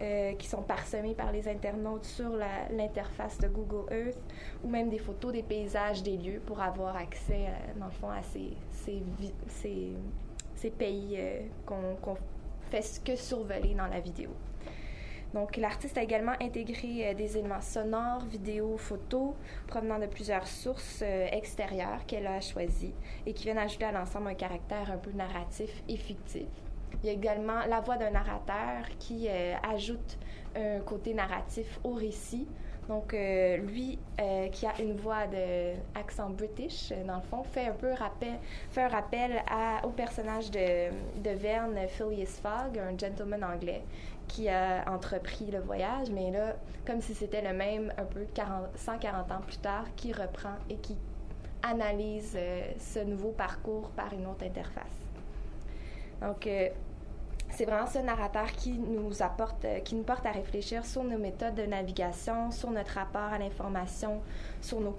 euh, 0.00 0.32
qui 0.34 0.48
sont 0.48 0.62
parsemées 0.62 1.14
par 1.14 1.30
les 1.30 1.48
internautes 1.48 2.06
sur 2.06 2.30
l'interface 2.70 3.38
de 3.38 3.46
Google 3.46 3.92
Earth 3.92 4.18
ou 4.64 4.68
même 4.68 4.88
des 4.90 4.98
photos 4.98 5.32
des 5.32 5.44
paysages 5.44 6.02
des 6.02 6.16
lieux 6.16 6.40
pour 6.44 6.60
avoir 6.60 6.96
accès, 6.96 7.46
dans 7.78 7.86
le 7.86 7.92
fond, 7.92 8.10
à 8.10 8.22
ces, 8.24 8.52
ces, 8.72 9.02
ces 9.46 9.92
ces 10.66 10.70
pays 10.70 11.14
euh, 11.16 11.42
qu'on 11.64 12.16
fait 12.70 13.00
que 13.04 13.14
survoler 13.14 13.74
dans 13.74 13.86
la 13.86 14.00
vidéo. 14.00 14.30
Donc, 15.32 15.56
l'artiste 15.56 15.96
a 15.96 16.02
également 16.02 16.34
intégré 16.40 17.08
euh, 17.08 17.14
des 17.14 17.38
éléments 17.38 17.60
sonores, 17.60 18.24
vidéos, 18.24 18.76
photos 18.76 19.34
provenant 19.68 20.00
de 20.00 20.06
plusieurs 20.06 20.48
sources 20.48 21.02
euh, 21.02 21.26
extérieures 21.30 22.04
qu'elle 22.06 22.26
a 22.26 22.40
choisies 22.40 22.94
et 23.26 23.32
qui 23.32 23.44
viennent 23.44 23.58
ajouter 23.58 23.84
à 23.84 23.92
l'ensemble 23.92 24.28
un 24.28 24.34
caractère 24.34 24.90
un 24.90 24.96
peu 24.96 25.12
narratif 25.12 25.70
et 25.88 25.96
fictif. 25.96 26.48
Il 27.02 27.06
y 27.06 27.10
a 27.10 27.12
également 27.12 27.64
la 27.68 27.80
voix 27.80 27.96
d'un 27.96 28.10
narrateur 28.10 28.88
qui 28.98 29.28
ajoute 29.28 30.18
un 30.56 30.80
côté 30.80 31.12
narratif 31.12 31.78
au 31.84 31.92
récit 31.92 32.46
donc, 32.88 33.14
euh, 33.14 33.56
lui, 33.56 33.98
euh, 34.20 34.48
qui 34.48 34.64
a 34.64 34.80
une 34.80 34.94
voix 34.96 35.26
de 35.26 35.74
accent 35.98 36.30
british, 36.30 36.92
euh, 36.92 37.04
dans 37.04 37.16
le 37.16 37.22
fond, 37.22 37.42
fait 37.42 37.66
un 37.66 37.72
peu 37.72 37.92
rappel, 37.92 38.38
fait 38.70 38.82
un 38.82 38.88
rappel 38.88 39.42
au 39.82 39.90
personnage 39.90 40.50
de, 40.52 40.90
de 41.20 41.30
Verne 41.30 41.76
Phileas 41.88 42.40
Fogg, 42.40 42.78
un 42.78 42.96
gentleman 42.96 43.42
anglais, 43.42 43.82
qui 44.28 44.48
a 44.48 44.84
entrepris 44.88 45.46
le 45.50 45.58
voyage, 45.58 46.10
mais 46.10 46.30
là, 46.30 46.54
comme 46.86 47.00
si 47.00 47.14
c'était 47.14 47.42
le 47.42 47.52
même, 47.56 47.92
un 47.98 48.04
peu 48.04 48.24
40, 48.34 48.66
140 48.76 49.32
ans 49.32 49.40
plus 49.44 49.58
tard, 49.58 49.84
qui 49.96 50.12
reprend 50.12 50.54
et 50.70 50.76
qui 50.76 50.96
analyse 51.62 52.38
ce 52.78 53.00
nouveau 53.00 53.30
parcours 53.30 53.90
par 53.96 54.12
une 54.12 54.26
autre 54.26 54.44
interface. 54.44 54.84
Donc, 56.20 56.48
c'est 57.50 57.64
vraiment 57.64 57.86
ce 57.86 57.98
narrateur 57.98 58.52
qui 58.52 58.72
nous 58.72 59.22
apporte, 59.22 59.64
euh, 59.64 59.78
qui 59.80 59.94
nous 59.94 60.02
porte 60.02 60.26
à 60.26 60.32
réfléchir 60.32 60.84
sur 60.84 61.04
nos 61.04 61.18
méthodes 61.18 61.54
de 61.54 61.62
navigation, 61.62 62.50
sur 62.50 62.70
notre 62.70 62.92
rapport 62.92 63.32
à 63.32 63.38
l'information, 63.38 64.20
sur 64.60 64.80
nos 64.80 64.94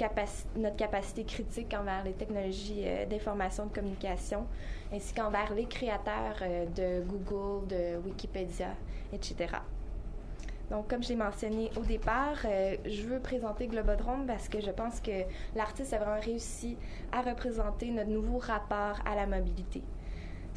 notre 0.55 0.75
capacité 0.75 1.23
critique 1.23 1.73
envers 1.73 2.03
les 2.03 2.13
technologies 2.13 2.83
euh, 2.85 3.05
d'information 3.05 3.65
de 3.65 3.73
communication, 3.73 4.47
ainsi 4.91 5.13
qu'envers 5.13 5.53
les 5.53 5.65
créateurs 5.65 6.37
euh, 6.41 6.65
de 6.65 7.05
Google, 7.05 7.67
de 7.67 7.97
Wikipédia, 8.05 8.69
etc. 9.13 9.57
Donc, 10.71 10.89
comme 10.89 11.03
je 11.03 11.09
l'ai 11.09 11.15
mentionné 11.15 11.69
au 11.77 11.83
départ, 11.83 12.39
je 12.43 13.03
veux 13.03 13.21
présenter 13.21 13.67
Globodrome 13.67 14.25
parce 14.25 14.49
que 14.49 14.59
je 14.59 14.69
pense 14.69 14.99
que 14.99 15.23
l'artiste 15.55 15.93
a 15.93 15.97
vraiment 15.97 16.19
réussi 16.19 16.75
à 17.13 17.21
représenter 17.21 17.89
notre 17.89 18.09
nouveau 18.09 18.37
rapport 18.37 18.99
à 19.05 19.15
la 19.15 19.27
mobilité. 19.27 19.81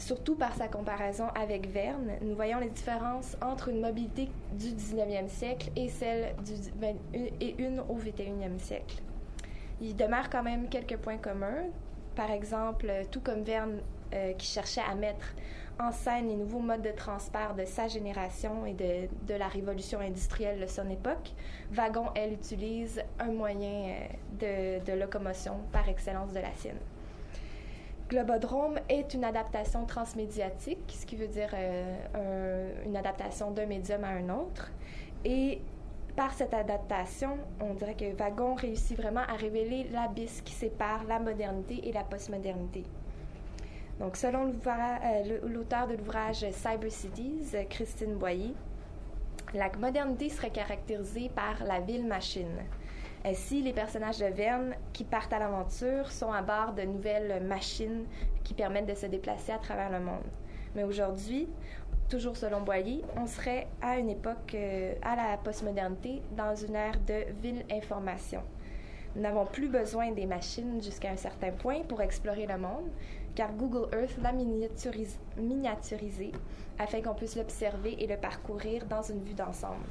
Surtout 0.00 0.34
par 0.34 0.54
sa 0.54 0.66
comparaison 0.66 1.26
avec 1.34 1.68
Verne, 1.68 2.12
nous 2.22 2.34
voyons 2.34 2.58
les 2.58 2.70
différences 2.70 3.36
entre 3.42 3.68
une 3.68 3.82
mobilité 3.82 4.30
du 4.52 4.68
19e 4.68 5.28
siècle 5.28 5.70
et 5.76 5.90
celle 5.90 6.34
du 6.42 6.54
une 7.58 7.80
au 7.80 7.98
21e 7.98 8.58
siècle. 8.58 9.02
Il 9.78 9.94
demeure 9.94 10.30
quand 10.30 10.42
même 10.42 10.70
quelques 10.70 10.96
points 10.96 11.18
communs. 11.18 11.64
Par 12.16 12.30
exemple, 12.30 12.90
tout 13.10 13.20
comme 13.20 13.42
Verne 13.42 13.80
euh, 14.14 14.32
qui 14.32 14.46
cherchait 14.46 14.80
à 14.90 14.94
mettre 14.94 15.34
en 15.78 15.92
scène 15.92 16.28
les 16.28 16.36
nouveaux 16.36 16.60
modes 16.60 16.82
de 16.82 16.92
transport 16.92 17.52
de 17.54 17.66
sa 17.66 17.86
génération 17.86 18.64
et 18.64 18.72
de, 18.72 19.34
la 19.34 19.48
industrielle 20.00 20.60
de 20.60 20.66
son 20.66 20.88
époque, 20.88 21.34
Wagon, 21.72 22.06
elle, 22.14 22.32
utilise 22.32 23.02
un 23.18 23.32
moyen 23.32 23.98
euh, 24.40 24.80
de, 24.80 24.92
de 24.92 24.98
locomotion 24.98 25.58
par 25.72 25.90
excellence 25.90 26.32
de 26.32 26.40
la 26.40 26.54
sienne. 26.54 26.78
Globodrome 28.10 28.80
est 28.88 29.14
une 29.14 29.22
adaptation 29.22 29.86
transmédiatique, 29.86 30.80
ce 30.88 31.06
qui 31.06 31.14
veut 31.14 31.28
dire 31.28 31.50
euh, 31.54 32.84
une 32.84 32.96
adaptation 32.96 33.52
d'un 33.52 33.66
médium 33.66 34.02
à 34.02 34.08
un 34.08 34.28
autre. 34.30 34.72
Et 35.24 35.60
par 36.16 36.32
cette 36.32 36.52
adaptation, 36.52 37.38
on 37.60 37.74
dirait 37.74 37.94
que 37.94 38.12
Wagon 38.16 38.54
réussit 38.54 38.96
vraiment 38.96 39.20
à 39.20 39.34
révéler 39.34 39.86
l'abysse 39.92 40.42
qui 40.44 40.52
sépare 40.52 41.04
la 41.04 41.20
modernité 41.20 41.88
et 41.88 41.92
la 41.92 42.02
postmodernité. 42.02 42.82
Donc, 44.00 44.16
selon 44.16 44.48
euh, 44.48 45.38
l'auteur 45.46 45.86
de 45.86 45.94
l'ouvrage 45.94 46.44
Cyber 46.50 46.90
Cities, 46.90 47.54
Christine 47.68 48.16
Boyer, 48.16 48.54
la 49.54 49.70
modernité 49.78 50.30
serait 50.30 50.50
caractérisée 50.50 51.28
par 51.28 51.62
la 51.64 51.78
ville-machine. 51.78 52.58
Ainsi, 53.22 53.60
les 53.60 53.74
personnages 53.74 54.18
de 54.18 54.26
Verne 54.26 54.74
qui 54.94 55.04
partent 55.04 55.34
à 55.34 55.38
l'aventure 55.38 56.10
sont 56.10 56.32
à 56.32 56.40
bord 56.40 56.72
de 56.72 56.82
nouvelles 56.82 57.42
machines 57.42 58.06
qui 58.44 58.54
permettent 58.54 58.88
de 58.88 58.94
se 58.94 59.04
déplacer 59.04 59.52
à 59.52 59.58
travers 59.58 59.90
le 59.90 60.00
monde. 60.00 60.24
Mais 60.74 60.84
aujourd'hui, 60.84 61.46
toujours 62.08 62.38
selon 62.38 62.62
Boyer, 62.62 63.04
on 63.18 63.26
serait 63.26 63.66
à 63.82 63.98
une 63.98 64.08
époque, 64.08 64.54
euh, 64.54 64.94
à 65.02 65.16
la 65.16 65.36
postmodernité, 65.36 66.22
dans 66.34 66.54
une 66.54 66.74
ère 66.74 66.98
de 67.06 67.26
ville-information. 67.42 68.40
Nous 69.14 69.20
n'avons 69.20 69.44
plus 69.44 69.68
besoin 69.68 70.12
des 70.12 70.24
machines 70.24 70.82
jusqu'à 70.82 71.10
un 71.10 71.16
certain 71.16 71.50
point 71.50 71.82
pour 71.82 72.00
explorer 72.00 72.46
le 72.46 72.56
monde, 72.56 72.88
car 73.34 73.52
Google 73.52 73.94
Earth 73.94 74.16
l'a 74.22 74.32
miniaturisé 74.32 76.32
afin 76.78 77.02
qu'on 77.02 77.14
puisse 77.14 77.36
l'observer 77.36 78.02
et 78.02 78.06
le 78.06 78.16
parcourir 78.16 78.86
dans 78.86 79.02
une 79.02 79.22
vue 79.22 79.34
d'ensemble. 79.34 79.84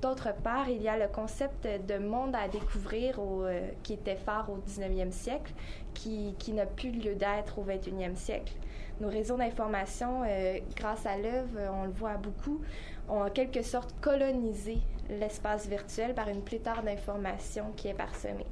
D'autre 0.00 0.34
part, 0.42 0.68
il 0.68 0.82
y 0.82 0.88
a 0.88 0.98
le 0.98 1.08
concept 1.08 1.66
de 1.66 1.98
monde 1.98 2.34
à 2.34 2.48
découvrir 2.48 3.16
euh, 3.18 3.68
qui 3.82 3.94
était 3.94 4.16
phare 4.16 4.50
au 4.50 4.58
19e 4.58 5.10
siècle, 5.10 5.52
qui, 5.94 6.34
n'a 6.52 6.66
plus 6.66 6.90
lieu 6.90 7.14
d'être 7.14 7.58
au 7.58 7.64
21e 7.64 8.16
siècle. 8.16 8.52
Nos 9.00 9.08
réseaux 9.08 9.36
d'information, 9.36 10.22
euh, 10.26 10.58
grâce 10.76 11.06
à 11.06 11.16
l'œuvre, 11.16 11.58
on 11.72 11.84
le 11.84 11.92
voit 11.92 12.16
beaucoup, 12.16 12.60
ont 13.08 13.22
en 13.22 13.30
quelque 13.30 13.62
sorte 13.62 13.94
colonisé 14.00 14.78
l'espace 15.08 15.68
virtuel 15.68 16.14
par 16.14 16.28
une 16.28 16.42
pléthore 16.42 16.82
d'informations 16.82 17.72
qui 17.76 17.88
est 17.88 17.94
parsemée. 17.94 18.46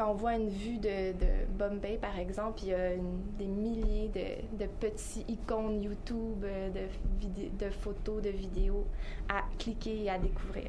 Quand 0.00 0.12
on 0.12 0.14
voit 0.14 0.36
une 0.36 0.48
vue 0.48 0.78
de, 0.78 1.12
Bombay, 1.58 1.98
par 2.00 2.18
exemple, 2.18 2.60
il 2.62 2.68
y 2.68 2.72
a 2.72 2.92
des 3.38 3.44
milliers 3.44 4.08
de, 4.08 4.64
petits 4.80 5.26
icônes 5.28 5.82
YouTube, 5.82 6.40
de, 6.40 7.66
de 7.66 7.70
photos, 7.70 8.22
de 8.22 8.30
vidéos 8.30 8.86
à 9.28 9.42
cliquer 9.58 10.04
et 10.04 10.08
à 10.08 10.18
découvrir. 10.18 10.68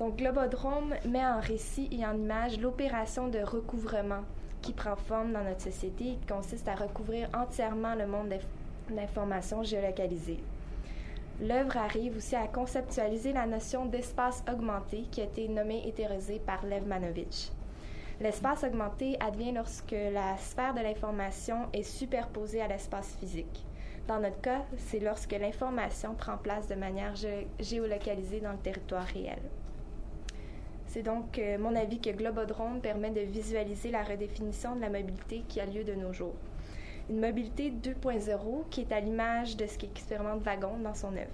Donc, 0.00 0.16
Globodrome 0.16 0.94
met 1.08 1.24
en 1.24 1.38
récit 1.38 1.88
et 1.92 2.04
en 2.04 2.16
image 2.16 2.58
l'opération 2.58 3.28
de 3.28 3.38
recouvrement 3.38 4.24
qui 4.60 4.72
prend 4.72 4.96
forme 4.96 5.32
dans 5.32 5.44
notre 5.44 5.62
société 5.62 6.08
et 6.08 6.16
qui 6.16 6.26
consiste 6.26 6.66
à 6.66 6.74
recouvrir 6.74 7.28
entièrement 7.32 7.94
le 7.94 8.08
monde 8.08 8.34
d'informations 8.90 9.62
géolocalisées. 9.62 10.40
L'œuvre 11.40 11.76
arrive 11.76 12.16
aussi 12.16 12.36
à 12.36 12.46
conceptualiser 12.46 13.32
la 13.32 13.46
notion 13.46 13.86
d'espace 13.86 14.44
augmenté 14.50 15.02
qui 15.10 15.20
a 15.20 15.24
été 15.24 15.48
nommée 15.48 15.82
et 15.86 16.38
par 16.38 16.64
Lev 16.64 16.86
Manovich. 16.86 17.50
L'espace 18.20 18.62
augmenté 18.62 19.16
advient 19.18 19.50
lorsque 19.50 19.90
la 20.12 20.36
sphère 20.36 20.74
de 20.74 20.80
l'information 20.80 21.68
est 21.72 21.82
superposée 21.82 22.62
à 22.62 22.68
l'espace 22.68 23.16
physique. 23.18 23.66
Dans 24.06 24.20
notre 24.20 24.40
cas, 24.40 24.64
c'est 24.76 25.00
lorsque 25.00 25.32
l'information 25.32 26.14
prend 26.14 26.36
place 26.36 26.68
de 26.68 26.76
manière 26.76 27.14
géolocalisée 27.58 28.40
dans 28.40 28.52
le 28.52 28.58
territoire 28.58 29.06
réel. 29.06 29.40
C'est 30.86 31.02
donc 31.02 31.38
euh, 31.38 31.58
mon 31.58 31.74
avis 31.74 31.98
que 32.00 32.10
Globodrome 32.10 32.80
permet 32.80 33.10
de 33.10 33.22
visualiser 33.22 33.90
la 33.90 34.04
redéfinition 34.04 34.76
de 34.76 34.80
la 34.82 34.90
mobilité 34.90 35.42
qui 35.48 35.58
a 35.60 35.66
lieu 35.66 35.82
de 35.82 35.94
nos 35.94 36.12
jours 36.12 36.36
une 37.10 37.20
mobilité 37.20 37.70
2.0 37.70 38.68
qui 38.70 38.80
est 38.82 38.92
à 38.92 39.00
l'image 39.00 39.56
de 39.56 39.66
ce 39.66 39.78
qu'expérimente 39.78 40.42
Wagon 40.42 40.78
dans 40.82 40.94
son 40.94 41.16
œuvre. 41.16 41.30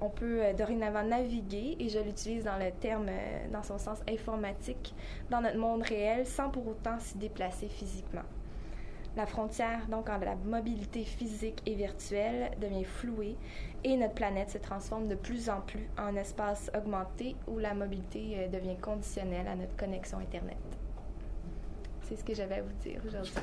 On 0.00 0.10
peut 0.10 0.42
euh, 0.42 0.52
dorénavant 0.52 1.02
naviguer, 1.02 1.76
et 1.80 1.88
je 1.88 1.98
l'utilise 1.98 2.44
dans 2.44 2.56
le 2.56 2.70
terme, 2.70 3.06
euh, 3.08 3.48
dans 3.52 3.62
son 3.62 3.78
sens 3.78 3.98
informatique, 4.08 4.94
dans 5.30 5.40
notre 5.40 5.58
monde 5.58 5.82
réel 5.82 6.24
sans 6.24 6.50
pour 6.50 6.68
autant 6.68 6.98
s'y 7.00 7.18
déplacer 7.18 7.68
physiquement. 7.68 8.22
La 9.16 9.26
frontière, 9.26 9.86
donc, 9.88 10.08
entre 10.08 10.26
la 10.26 10.36
mobilité 10.36 11.02
physique 11.02 11.60
et 11.66 11.74
virtuelle 11.74 12.52
devient 12.60 12.84
flouée 12.84 13.36
et 13.82 13.96
notre 13.96 14.14
planète 14.14 14.50
se 14.50 14.58
transforme 14.58 15.08
de 15.08 15.16
plus 15.16 15.50
en 15.50 15.60
plus 15.60 15.88
en 15.98 16.14
espace 16.14 16.70
augmenté 16.76 17.34
où 17.48 17.58
la 17.58 17.74
mobilité 17.74 18.36
euh, 18.36 18.48
devient 18.48 18.76
conditionnelle 18.80 19.48
à 19.48 19.56
notre 19.56 19.76
connexion 19.76 20.18
Internet. 20.18 20.58
C'est 22.02 22.16
ce 22.16 22.24
que 22.24 22.34
j'avais 22.34 22.56
à 22.56 22.62
vous 22.62 22.72
dire 22.84 23.00
aujourd'hui. 23.04 23.34